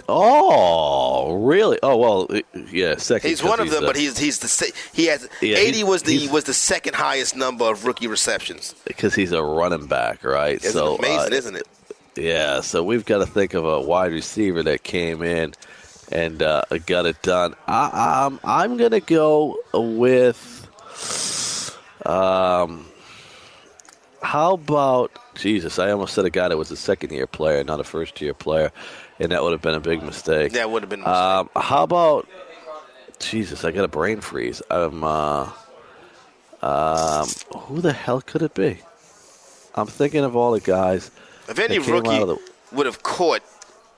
[0.09, 1.79] Oh, really?
[1.83, 2.41] Oh, well, uh,
[2.73, 3.31] yeah, second.
[3.31, 6.03] He's one of them, uh, but he's he's the he has Yeah, 80 he's- was
[6.03, 8.75] the was the second highest number of rookie receptions.
[8.85, 10.57] because he's a running back, right?
[10.57, 11.67] It's so amazing, uh, isn't it?
[12.17, 15.55] Yeah, so we've got to think of a wide receiver that came in
[16.13, 17.55] and uh, got it done.
[17.67, 20.59] I, I'm I'm gonna go with.
[22.05, 22.87] Um,
[24.23, 25.79] how about Jesus?
[25.79, 28.35] I almost said a guy that was a second year player, not a first year
[28.35, 28.73] player,
[29.19, 30.53] and that would have been a big mistake.
[30.53, 31.15] That would have been a mistake.
[31.15, 32.29] Um, how about
[33.19, 33.65] Jesus?
[33.65, 34.63] I got a brain freeze.
[34.71, 35.51] Um, uh,
[36.63, 38.79] um, who the hell could it be?
[39.75, 41.11] I'm thinking of all the guys.
[41.49, 42.39] If any rookie the-
[42.73, 43.43] would have caught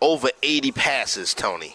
[0.00, 1.74] over 80 passes, Tony.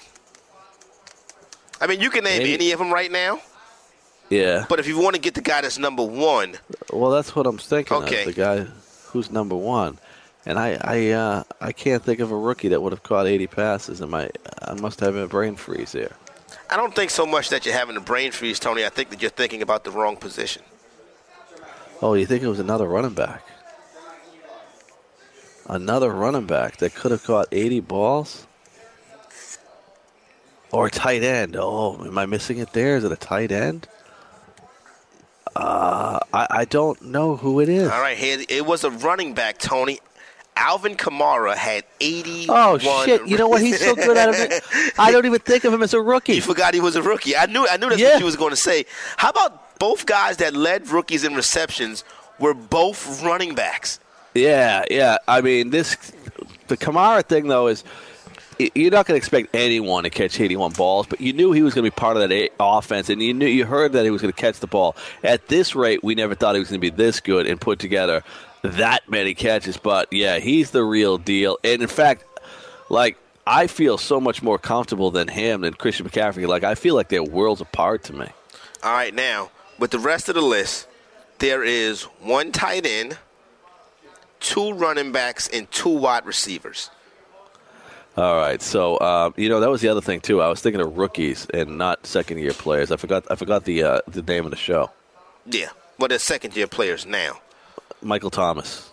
[1.82, 3.40] I mean, you can name Maybe- any of them right now,
[4.30, 4.66] Yeah.
[4.70, 6.58] but if you want to get the guy that's number one,
[6.92, 8.22] Well, that's what I'm thinking Okay.
[8.22, 8.26] of.
[8.28, 8.68] The guy
[9.12, 9.98] who's number one,
[10.46, 13.48] and I I uh, I can't think of a rookie that would have caught 80
[13.48, 14.02] passes.
[14.02, 14.30] And my
[14.62, 16.12] I must have a brain freeze here.
[16.70, 18.86] I don't think so much that you're having a brain freeze, Tony.
[18.86, 20.62] I think that you're thinking about the wrong position.
[22.02, 23.44] Oh, you think it was another running back?
[25.68, 28.46] Another running back that could have caught 80 balls?
[30.72, 31.56] Or a tight end.
[31.58, 32.98] Oh, am I missing it there?
[32.98, 33.88] Is it a tight end?
[35.56, 37.90] Uh, I, I don't know who it is.
[37.90, 40.00] All right, here it was a running back, Tony.
[40.56, 42.56] Alvin Kamara had 81.
[42.58, 43.26] Oh, shit.
[43.28, 43.62] You know what?
[43.62, 44.62] He's so good at it.
[45.00, 46.36] I don't even think of him as a rookie.
[46.36, 47.36] You forgot he was a rookie.
[47.36, 48.12] I knew I knew that's Yeah.
[48.14, 48.86] what you was going to say.
[49.18, 52.04] How about both guys that led rookies in receptions
[52.40, 54.00] were both running backs?
[54.36, 55.18] Yeah, yeah.
[55.30, 55.96] I mean, this
[56.68, 57.86] the Kamara thing though is
[58.60, 61.74] you're not going to expect anyone to catch 81 balls, but you knew he was
[61.74, 64.22] going to be part of that offense, and you knew you heard that he was
[64.22, 64.95] going to catch the ball.
[65.24, 67.80] At this rate, we never thought he was going to be this good and put
[67.80, 68.22] together
[68.62, 69.78] that many catches.
[69.78, 71.57] But yeah, he's the real deal.
[71.64, 72.26] And in fact,
[72.89, 76.47] like I feel so much more comfortable than him than Christian McCaffrey.
[76.47, 78.28] Like I feel like they're worlds apart to me.
[78.84, 80.88] All right, now with the rest of the list,
[81.39, 83.18] there is one tight end,
[84.39, 86.89] two running backs, and two wide receivers.
[88.20, 90.42] All right, so um, you know that was the other thing too.
[90.42, 92.92] I was thinking of rookies and not second year players.
[92.92, 93.24] I forgot.
[93.32, 94.92] I forgot the uh, the name of the show.
[95.46, 97.40] Yeah, well, they're second year players now.
[98.02, 98.92] Michael Thomas.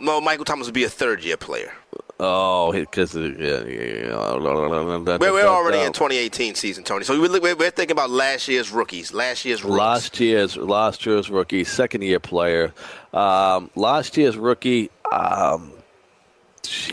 [0.00, 1.72] No, Michael Thomas would be a third year player.
[2.18, 7.04] Oh, because yeah, yeah, We're, we're already in 2018 season, Tony.
[7.04, 9.14] So we're, we're we're thinking about last year's rookies.
[9.14, 9.78] Last year's rookies.
[9.78, 12.74] last year's last year's rookie, second year player.
[13.12, 14.90] Um, last year's rookie.
[15.12, 15.72] Um,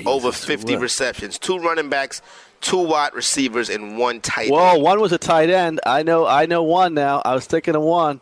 [0.06, 0.82] over 50 what?
[0.82, 1.38] receptions.
[1.38, 2.22] Two running backs,
[2.62, 4.52] two wide receivers, and one tight end.
[4.52, 5.80] Well, one was a tight end.
[5.86, 6.26] I know.
[6.26, 7.22] I know one now.
[7.24, 8.22] I was thinking of one.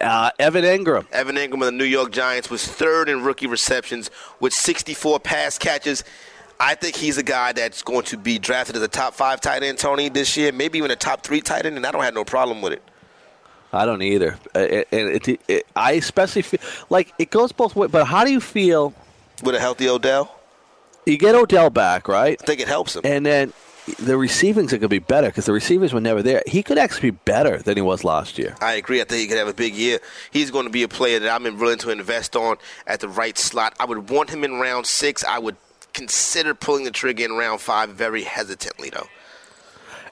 [0.00, 1.06] Uh, Evan Engram.
[1.12, 5.56] Evan Engram of the New York Giants was third in rookie receptions with 64 pass
[5.58, 6.04] catches.
[6.60, 9.62] I think he's a guy that's going to be drafted as a top five tight
[9.62, 12.14] end, Tony, this year, maybe even a top three tight end, and I don't have
[12.14, 12.82] no problem with it.
[13.72, 14.38] I don't either.
[14.54, 16.60] Uh, And it, it, it, I especially feel
[16.90, 17.90] like it goes both ways.
[17.90, 18.94] But how do you feel?
[19.42, 20.34] With a healthy Odell,
[21.08, 22.38] You get Odell back, right?
[22.40, 23.02] I think it helps him.
[23.04, 23.52] And then
[23.98, 26.42] the receivings are going to be better because the receivers were never there.
[26.46, 28.54] He could actually be better than he was last year.
[28.60, 29.00] I agree.
[29.00, 29.98] I think he could have a big year.
[30.30, 32.56] He's going to be a player that I'm willing to invest on
[32.86, 33.74] at the right slot.
[33.80, 35.24] I would want him in round six.
[35.24, 35.56] I would
[35.94, 39.08] consider pulling the trigger in round five very hesitantly, though.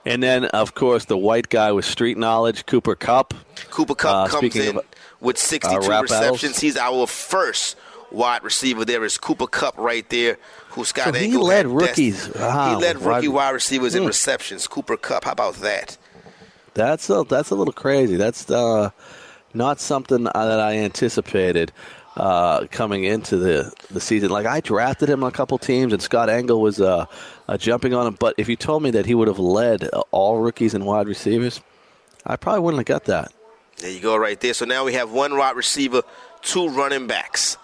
[0.04, 3.34] And then, of course, the white guy with street knowledge, Cooper Kupp.
[3.70, 4.84] Cooper Kupp Uh, comes in of,
[5.20, 6.60] with 62 uh, receptions.
[6.60, 7.76] He's our first
[8.10, 8.84] wide receiver.
[8.84, 10.38] There is Cooper Kupp right there,
[10.70, 12.28] who Scott So he Engel led rookies.
[12.34, 14.08] Wow, he led rookie wide receivers in Hmm.
[14.08, 14.66] receptions.
[14.66, 15.24] Cooper Kupp.
[15.24, 15.96] How about that?
[16.74, 18.16] That's a, that's a little crazy.
[18.16, 18.90] That's uh,
[19.54, 21.72] not something that I anticipated
[22.16, 24.30] uh, coming into the, the season.
[24.30, 27.06] Like I drafted him on a couple teams, and Scott Engel was uh,
[27.48, 28.16] uh, jumping on him.
[28.18, 31.08] But if you told me that he would have led uh, all rookies and wide
[31.08, 31.60] receivers,
[32.26, 33.32] I probably wouldn't have got that.
[33.78, 34.54] There you go, right there.
[34.54, 36.02] So now we have one wide receiver,
[36.42, 37.56] two running backs.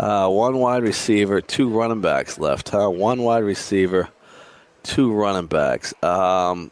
[0.00, 2.88] Uh, one wide receiver, two running backs left, huh?
[2.88, 4.08] One wide receiver,
[4.82, 5.92] two running backs.
[6.02, 6.70] Um,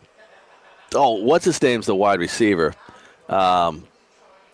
[0.95, 2.73] oh, what's his name's the wide receiver?
[3.29, 3.87] Um,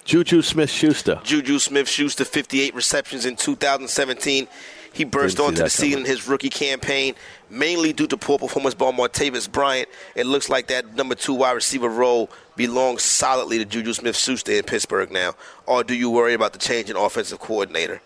[0.05, 1.21] Juju Smith Schuster.
[1.23, 4.49] Juju Smith Schuster, 58 receptions in 2017.
[4.93, 7.15] He burst onto the scene in his rookie campaign,
[7.49, 9.89] mainly due to poor performance by Martavis Bryant.
[10.17, 14.51] It looks like that number two wide receiver role belongs solidly to Juju Smith Schuster
[14.51, 15.35] in Pittsburgh now.
[15.65, 18.01] Or do you worry about the change in offensive coordinator?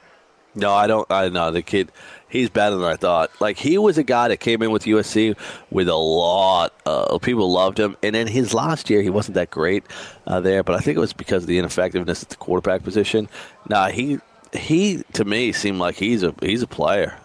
[0.59, 1.11] No, I don't.
[1.11, 1.93] I know the kid.
[2.29, 3.31] He's better than I thought.
[3.41, 5.37] Like he was a guy that came in with USC
[5.71, 9.51] with a lot of people loved him, and then his last year he wasn't that
[9.51, 9.85] great
[10.27, 10.63] uh, there.
[10.63, 13.29] But I think it was because of the ineffectiveness at the quarterback position.
[13.69, 14.19] Nah, he
[14.53, 17.19] he to me seemed like he's a he's a player.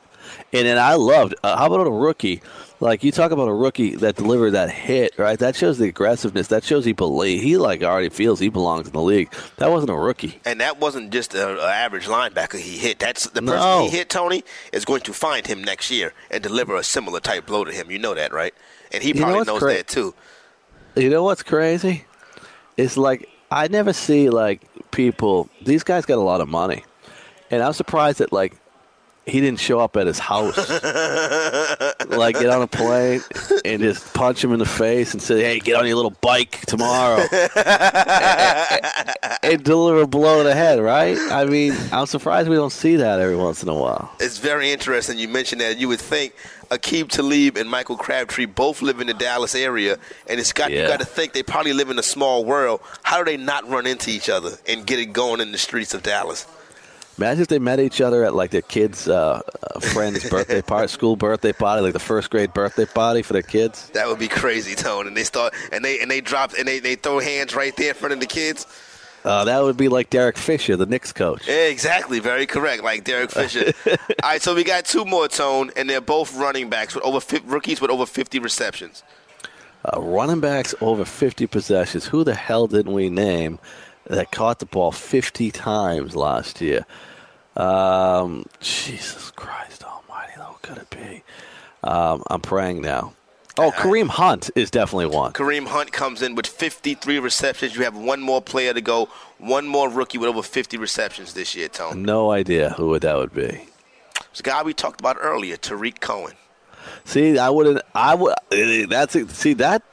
[0.53, 1.35] And then I loved.
[1.43, 2.41] Uh, how about a rookie?
[2.83, 5.39] Like you talk about a rookie that delivered that hit, right?
[5.39, 6.49] That shows the aggressiveness.
[6.49, 9.31] That shows he believe he like already feels he belongs in the league.
[9.55, 10.41] That wasn't a rookie.
[10.43, 12.99] And that wasn't just an average linebacker he hit.
[12.99, 13.83] That's the person No.
[13.85, 17.45] he hit, Tony, is going to find him next year and deliver a similar type
[17.45, 17.89] blow to him.
[17.89, 18.53] You know that, right?
[18.91, 20.13] And he You know probably knows cra- that too.
[20.97, 22.03] You know what's crazy?
[22.75, 24.61] It's like I never see like
[24.91, 25.47] people.
[25.63, 26.83] These guys got a lot of money,
[27.49, 28.57] and I'm surprised that like
[29.25, 30.57] he didn't show up at his house.
[32.09, 33.21] like get on a plane
[33.65, 36.59] and just punch him in the face and say, "Hey, get on your little bike
[36.67, 37.23] tomorrow,"
[39.43, 40.79] and deliver a blow to the head.
[40.81, 41.17] Right?
[41.31, 44.11] I mean, I'm surprised we don't see that every once in a while.
[44.19, 45.77] It's very interesting you mentioned that.
[45.77, 46.33] You would think
[46.69, 49.97] Aqib Talib and Michael Crabtree both live in the Dallas area,
[50.27, 50.87] and it's got you Yeah.
[50.87, 52.81] got to think they probably live in a small world.
[53.03, 55.93] How do they not run into each other and get it going in the streets
[55.93, 56.45] of Dallas?
[57.17, 59.41] Imagine if they met each other at like their kids' uh,
[59.79, 63.89] friend's birthday party, school birthday party, like the first grade birthday party for their kids.
[63.89, 65.05] That would be crazy, Tone.
[65.05, 67.89] And they start and they and they drop and they, they throw hands right there
[67.89, 68.65] in front of the kids.
[69.23, 71.47] Uh, that would be like Derek Fisher, the Knicks coach.
[71.47, 73.71] Yeah, exactly, very correct, like Derek Fisher.
[73.87, 77.21] All right, so we got two more, Tone, and they're both running backs with over
[77.21, 79.01] fi- rookies with over 50 receptions.
[79.85, 82.05] Uh, running backs over 50 possessions.
[82.07, 83.59] Who the hell didn't we name
[84.07, 86.85] that caught the ball 50 times last year?
[87.55, 91.23] Um, Jesus Christ Almighty, who could it be?
[91.83, 93.13] Um, I'm praying now.
[93.57, 95.33] Oh, Kareem Hunt is definitely one.
[95.33, 97.75] Kareem Hunt comes in with 53 receptions.
[97.75, 101.55] You have one more player to go, one more rookie with over 50 receptions this
[101.55, 102.01] year, Tony.
[102.01, 103.67] No idea who that would be.
[104.31, 106.33] It's a guy we talked about earlier, Tarik Cohen.
[107.05, 107.81] See, I wouldn't.
[107.93, 108.33] I would.
[108.89, 109.83] That's see that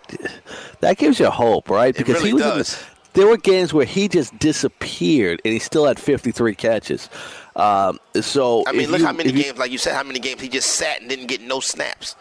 [0.80, 1.94] that gives you hope, right?
[1.98, 2.76] It really he was in does.
[2.78, 2.84] the-
[3.14, 7.08] there were games where he just disappeared, and he still had 53 catches.
[7.56, 10.02] Um, so I mean, look you- how many if you- games, like you said, how
[10.04, 12.16] many games he just sat and didn't get no snaps.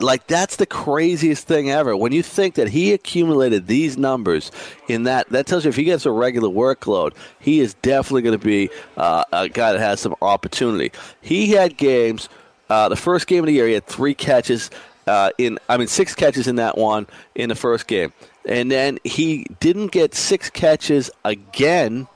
[0.00, 1.96] like that's the craziest thing ever.
[1.96, 4.50] When you think that he accumulated these numbers
[4.88, 8.36] in that, that tells you if he gets a regular workload, he is definitely going
[8.38, 10.90] to be uh, a guy that has some opportunity.
[11.20, 12.28] He had games.
[12.68, 14.70] Uh, the first game of the year, he had three catches.
[15.06, 18.12] Uh, in I mean, six catches in that one in the first game,
[18.46, 22.06] and then he didn't get six catches again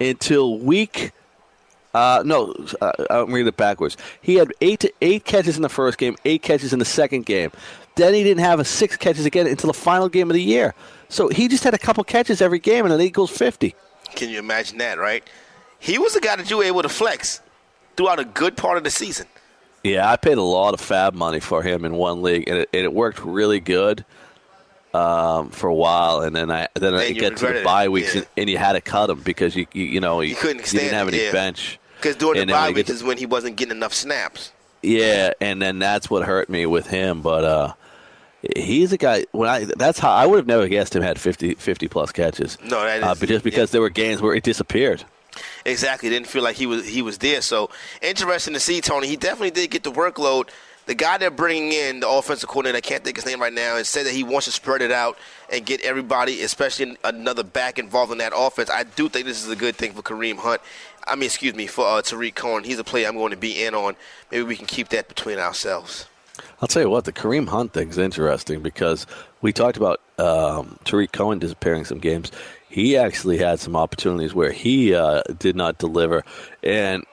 [0.00, 1.12] until week
[1.94, 3.96] uh, no, uh, I'm reading it backwards.
[4.20, 7.52] He had eight eight catches in the first game, eight catches in the second game.
[7.94, 10.74] Then he didn't have a six catches again until the final game of the year.
[11.08, 13.76] So he just had a couple catches every game, and he equals 50.
[14.16, 15.22] Can you imagine that, right?
[15.78, 17.40] He was the guy that you were able to flex.
[17.96, 19.26] throughout a good part of the season.
[19.84, 22.70] Yeah, I paid a lot of fab money for him in one league, and it,
[22.72, 24.04] and it worked really good
[24.94, 26.22] um, for a while.
[26.22, 28.22] And then I then you get to the bye weeks, yeah.
[28.22, 30.78] and, and you had to cut him because you you, you know you, couldn't you
[30.80, 31.32] didn't have it, any yeah.
[31.32, 31.78] bench.
[31.96, 34.52] Because during And the bye weeks is when he wasn't getting enough snaps.
[34.82, 37.20] Yeah, and then that's what hurt me with him.
[37.20, 37.74] But uh,
[38.56, 39.26] he's a guy.
[39.32, 42.58] When I that's how I would have never guessed him had 50, 50 plus catches.
[42.62, 45.04] No, that uh, but just because there were games where it disappeared.
[45.64, 46.08] Exactly.
[46.08, 47.40] Didn't feel like he was he was there.
[47.40, 47.70] So
[48.02, 49.06] interesting to see Tony.
[49.06, 50.48] He definitely did get the workload.
[50.86, 53.76] The guy they're bringing in, the offensive coordinator, I can't think his name right now,
[53.78, 55.16] and said that he wants to spread it out
[55.50, 58.68] and get everybody, especially another back involved in that offense.
[58.68, 60.60] I do think this is a good thing for Kareem Hunt.
[61.06, 62.64] I mean, excuse me, for uh, Tarik Cohen.
[62.64, 63.96] He's a player I'm going to be in on.
[64.30, 66.06] Maybe we can keep that between ourselves.
[66.60, 69.06] I'll tell you what, the Kareem Hunt thing's interesting because
[69.42, 72.30] we talked about um, Tarik Cohen disappearing some games.
[72.68, 76.24] He actually had some opportunities where he uh, did not deliver,
[76.62, 77.04] and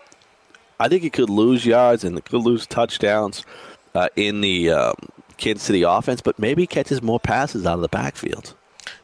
[0.79, 3.45] I think he could lose yards and could lose touchdowns
[3.93, 4.95] uh, in the um,
[5.37, 8.55] Kansas City offense, but maybe catches more passes out of the backfield.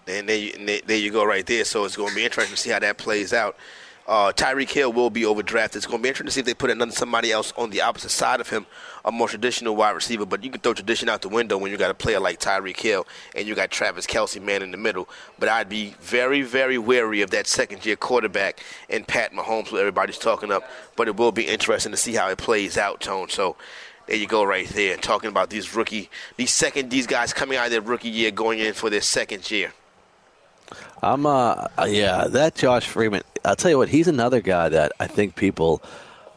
[0.07, 1.65] And there you, and there you go right there.
[1.65, 3.57] So it's going to be interesting to see how that plays out.
[4.07, 5.75] Uh, Tyreek Hill will be overdrafted.
[5.75, 7.81] It's going to be interesting to see if they put another somebody else on the
[7.81, 8.65] opposite side of him,
[9.03, 10.25] a more traditional wide receiver.
[10.25, 12.79] But you can throw tradition out the window when you got a player like Tyreek
[12.79, 13.05] Hill
[13.35, 15.09] and you got Travis Kelce man in the middle.
[15.37, 19.77] But I'd be very, very wary of that second year quarterback and Pat Mahomes, who
[19.77, 20.63] everybody's talking up.
[20.95, 23.27] But it will be interesting to see how it plays out, Tone.
[23.27, 23.57] So
[24.05, 27.65] there you go, right there, talking about these rookie, these second, these guys coming out
[27.65, 29.73] of their rookie year, going in for their second year.
[31.01, 33.23] I'm uh yeah, that Josh Freeman.
[33.47, 35.81] I'll tell you what, he's another guy that I think people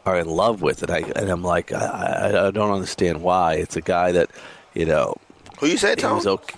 [0.05, 3.55] are in love with, and I and I'm like I, I, don't understand why.
[3.55, 4.31] It's a guy that
[4.73, 5.15] you know
[5.59, 6.25] Who you said, Tom?
[6.25, 6.55] okay.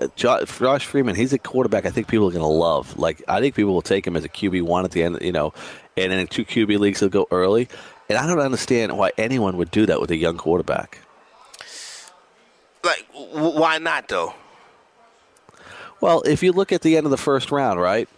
[0.00, 1.86] Uh, Josh, Josh Freeman, he's a quarterback.
[1.86, 2.98] I think people are going to love.
[2.98, 5.18] Like I think people will take him as a QB one at the end.
[5.20, 5.52] You know,
[5.96, 7.68] and in two QB leagues he'll go early.
[8.08, 11.00] And I don't understand why anyone would do that with a young quarterback.
[12.84, 14.34] Like, w- why not though?
[16.00, 18.08] Well, if you look at the end of the first round, right?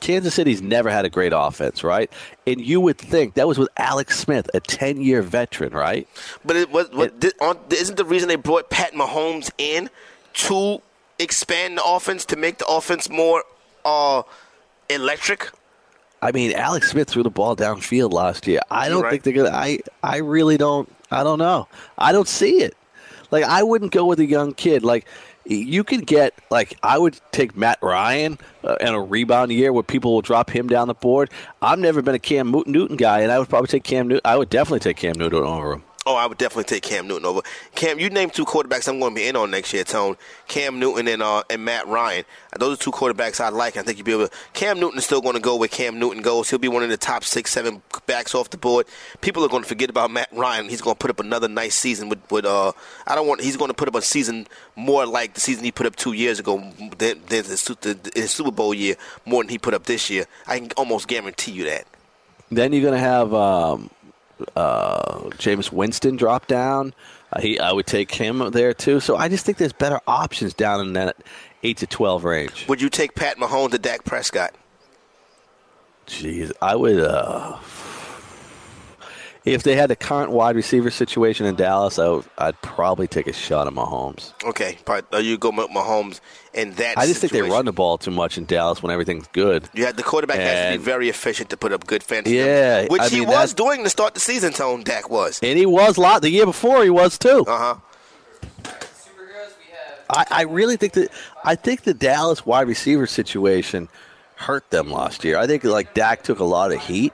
[0.00, 2.10] Kansas City's never had a great offense, right?
[2.46, 6.08] And you would think that was with Alex Smith, a 10 year veteran, right?
[6.44, 6.90] But it was.
[6.90, 9.90] What, on, isn't the reason they brought Pat Mahomes in
[10.32, 10.80] to
[11.18, 13.44] expand the offense to make the offense more
[13.84, 14.22] uh,
[14.88, 15.50] electric?
[16.22, 18.60] I mean, Alex Smith threw the ball downfield last year.
[18.70, 19.50] I don't You're think they're gonna.
[19.50, 20.90] I I really don't.
[21.10, 21.68] I don't know.
[21.98, 22.76] I don't see it.
[23.30, 24.82] Like I wouldn't go with a young kid.
[24.82, 25.06] Like
[25.44, 26.34] you could get.
[26.50, 30.50] Like I would take Matt Ryan uh, in a rebound year where people will drop
[30.50, 31.30] him down the board.
[31.62, 34.22] I've never been a Cam Newton guy, and I would probably take Cam Newton.
[34.24, 35.82] I would definitely take Cam Newton over him.
[36.06, 37.42] Oh, I would definitely take Cam Newton over.
[37.74, 40.16] Cam, you name two quarterbacks I'm going to be in on next year, Tone.
[40.48, 42.24] Cam Newton and uh, and Matt Ryan.
[42.58, 43.76] Those are two quarterbacks I like.
[43.76, 44.28] I think you'd be able.
[44.28, 44.34] to...
[44.54, 46.48] Cam Newton is still going to go where Cam Newton goes.
[46.48, 48.86] He'll be one of the top six, seven backs off the board.
[49.20, 50.70] People are going to forget about Matt Ryan.
[50.70, 52.18] He's going to put up another nice season with.
[52.30, 52.72] with uh,
[53.06, 53.42] I don't want.
[53.42, 54.46] He's going to put up a season
[54.76, 56.56] more like the season he put up two years ago
[56.96, 58.96] than, than his Super Bowl year,
[59.26, 60.24] more than he put up this year.
[60.46, 61.86] I can almost guarantee you that.
[62.50, 63.90] Then you're going to have um,
[64.56, 66.94] uh, Jameis Winston drop down.
[67.32, 69.00] Uh, he, I would take him there too.
[69.00, 71.16] So I just think there's better options down in that
[71.62, 72.66] eight to twelve range.
[72.68, 74.54] Would you take Pat Mahomes to Dak Prescott?
[76.06, 77.00] Jeez, I would.
[77.00, 77.58] Uh,
[79.44, 83.26] if they had the current wide receiver situation in Dallas, I would, I'd probably take
[83.26, 84.32] a shot at Mahomes.
[84.44, 86.20] Okay, but uh, you go with Mahomes
[86.52, 86.98] in that.
[86.98, 89.68] I just think they run the ball too much in Dallas when everything's good.
[89.74, 92.36] You had the quarterback has to be very efficient to put up good fantasy.
[92.36, 94.52] Yeah, numbers, which I he mean, was doing to start the season.
[94.52, 95.40] Tone Dak was.
[95.42, 96.82] And he was a lot the year before.
[96.84, 97.44] He was too.
[97.46, 98.72] Uh huh.
[100.10, 101.10] I, I really think that
[101.44, 103.88] I think the Dallas wide receiver situation
[104.34, 105.38] hurt them last year.
[105.38, 107.12] I think like Dak took a lot of heat,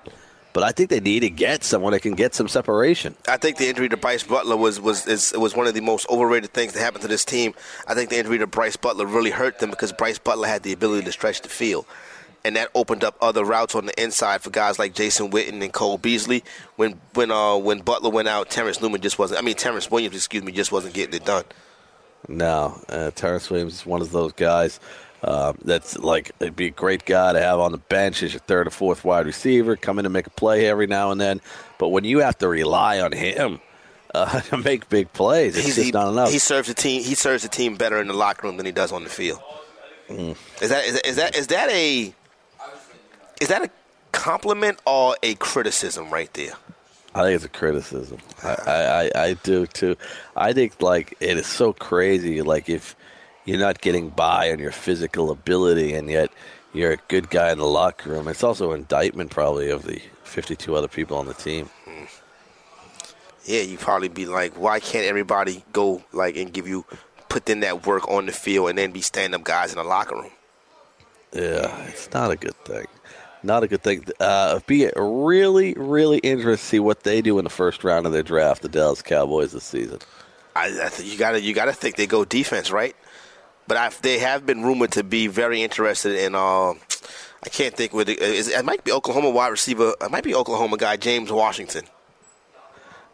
[0.56, 3.14] but I think they need to get someone that can get some separation.
[3.28, 6.08] I think the injury to Brice Butler was was is, was one of the most
[6.08, 7.52] overrated things that happened to this team.
[7.86, 10.72] I think the injury to Brice Butler really hurt them because Brice Butler had the
[10.72, 11.84] ability to stretch the field.
[12.42, 15.74] And that opened up other routes on the inside for guys like Jason Witten and
[15.74, 16.42] Cole Beasley.
[16.76, 19.38] When when uh when Butler went out, Terrence Newman just wasn't.
[19.38, 21.44] I mean Terrance Williams, excuse me, just wasn't getting it done.
[22.28, 24.80] No, uh, Terrance Williams is one of those guys
[25.26, 28.40] uh, that's like it'd be a great guy to have on the bench as your
[28.40, 31.40] third or fourth wide receiver, come in and make a play every now and then.
[31.78, 33.60] But when you have to rely on him
[34.14, 36.30] uh, to make big plays, it's He's- just he, not enough.
[36.30, 37.02] He serves the team.
[37.02, 39.40] He serves the team better in the locker room than he does on the field.
[40.08, 40.36] Mm.
[40.62, 42.14] Is that is that is that is that a
[43.40, 43.70] is that a
[44.12, 46.52] compliment or a criticism right there?
[47.16, 48.18] I think it's a criticism.
[48.44, 49.96] I, I, I, I do too.
[50.36, 52.42] I think like it is so crazy.
[52.42, 52.94] Like if
[53.46, 56.30] you're not getting by on your physical ability, and yet
[56.74, 60.02] you're a good guy in the locker room, it's also an indictment probably of the
[60.24, 61.70] 52 other people on the team.
[63.46, 66.84] Yeah, you probably be like, why can't everybody go like and give you
[67.28, 69.84] put in that work on the field and then be stand up guys in the
[69.84, 70.30] locker room?
[71.32, 72.86] Yeah, it's not a good thing.
[73.42, 74.04] Not a good thing.
[74.18, 78.12] Uh, be really, really interested to see what they do in the first round of
[78.12, 80.00] their draft, the Dallas Cowboys this season.
[80.56, 82.96] I, I th- you gotta you gotta think they go defense, right?
[83.66, 86.34] But I, they have been rumored to be very interested in.
[86.34, 86.70] Uh,
[87.44, 88.18] I can't think with it.
[88.20, 89.94] Is, it might be Oklahoma wide receiver.
[90.00, 91.84] It might be Oklahoma guy James Washington.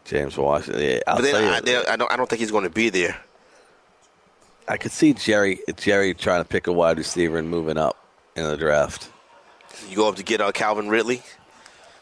[0.05, 0.81] James Washington.
[0.83, 2.11] Yeah, I'll but then I, they- I don't.
[2.11, 3.17] I don't think he's going to be there.
[4.67, 7.97] I could see Jerry Jerry trying to pick a wide receiver and moving up
[8.35, 9.09] in the draft.
[9.89, 11.21] You go up to get uh, Calvin Ridley.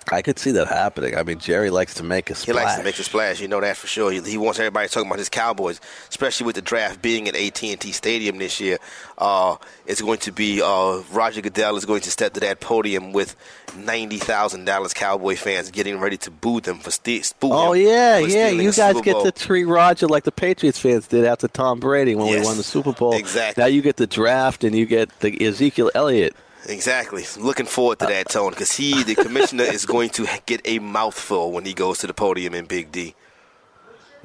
[0.10, 1.16] I could see that happening.
[1.16, 2.58] I mean, Jerry likes to make a splash.
[2.58, 3.40] He likes to make a splash.
[3.40, 4.12] You know that for sure.
[4.12, 5.80] He, he wants everybody talking about his Cowboys,
[6.10, 8.80] especially with the draft being at AT&T Stadium this year.
[9.18, 13.14] Uh, it's going to be uh, Roger Goodell is going to step to that podium
[13.14, 13.36] with
[13.78, 18.18] ninety thousand Dallas Cowboy fans getting ready to boo them for ste- boo Oh yeah,
[18.18, 18.50] yeah.
[18.50, 22.28] You guys get to treat Roger like the Patriots fans did after Tom Brady when
[22.28, 23.14] we won the Super Bowl.
[23.14, 23.62] exactly.
[23.62, 26.36] Now you get the draft and you get the Ezekiel Elliott.
[26.68, 27.26] Exactly.
[27.38, 31.52] Looking forward to that, Tone, because he, the commissioner, is going to get a mouthful
[31.52, 33.16] when he goes to the podium in Big D.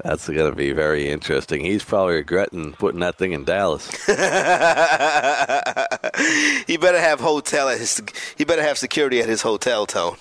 [0.03, 1.65] That's going to be very interesting.
[1.65, 3.89] He's probably regretting putting that thing in Dallas.
[6.67, 7.99] he better have hotel at his.
[8.37, 10.17] He better have security at his hotel, Tone.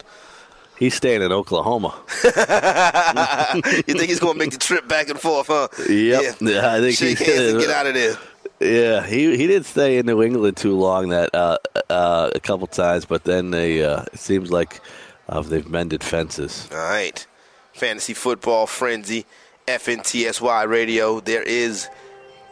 [0.79, 1.95] He's staying in Oklahoma.
[2.25, 5.69] you think he's going to make the trip back and forth, huh?
[5.89, 6.37] Yep.
[6.41, 8.17] Yeah, I think Shake he hands and get out of there.
[8.61, 11.59] Yeah, he he did stay in New England too long that uh,
[11.91, 14.81] uh, a couple times, but then they uh, it seems like
[15.29, 16.69] uh, they've mended fences.
[16.73, 17.27] All right.
[17.75, 19.27] Fantasy Football Frenzy,
[19.67, 21.21] FNTSY Radio.
[21.21, 21.89] There is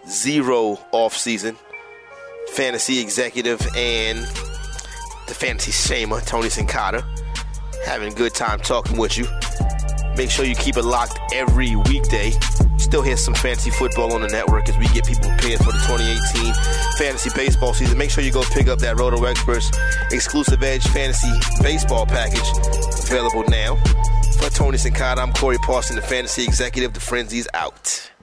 [0.07, 1.57] zero off season.
[2.53, 4.19] Fantasy Executive and
[5.27, 7.03] the Fantasy Shamer, Tony Sincata,
[7.87, 9.27] having a good time talking with you.
[10.17, 12.33] Make sure you keep it locked every weekday.
[12.79, 15.83] Still hear some fancy football on the network as we get people prepared for the
[15.87, 16.55] 2018
[16.99, 17.99] fantasy baseball season.
[17.99, 19.71] Make sure you go pick up that Roto Experts
[20.13, 22.47] exclusive Edge fantasy baseball package
[23.05, 23.77] available now.
[24.39, 26.93] For Tony Sincata, I'm Corey Parson, the fantasy executive.
[26.93, 28.14] The Frenzy's out.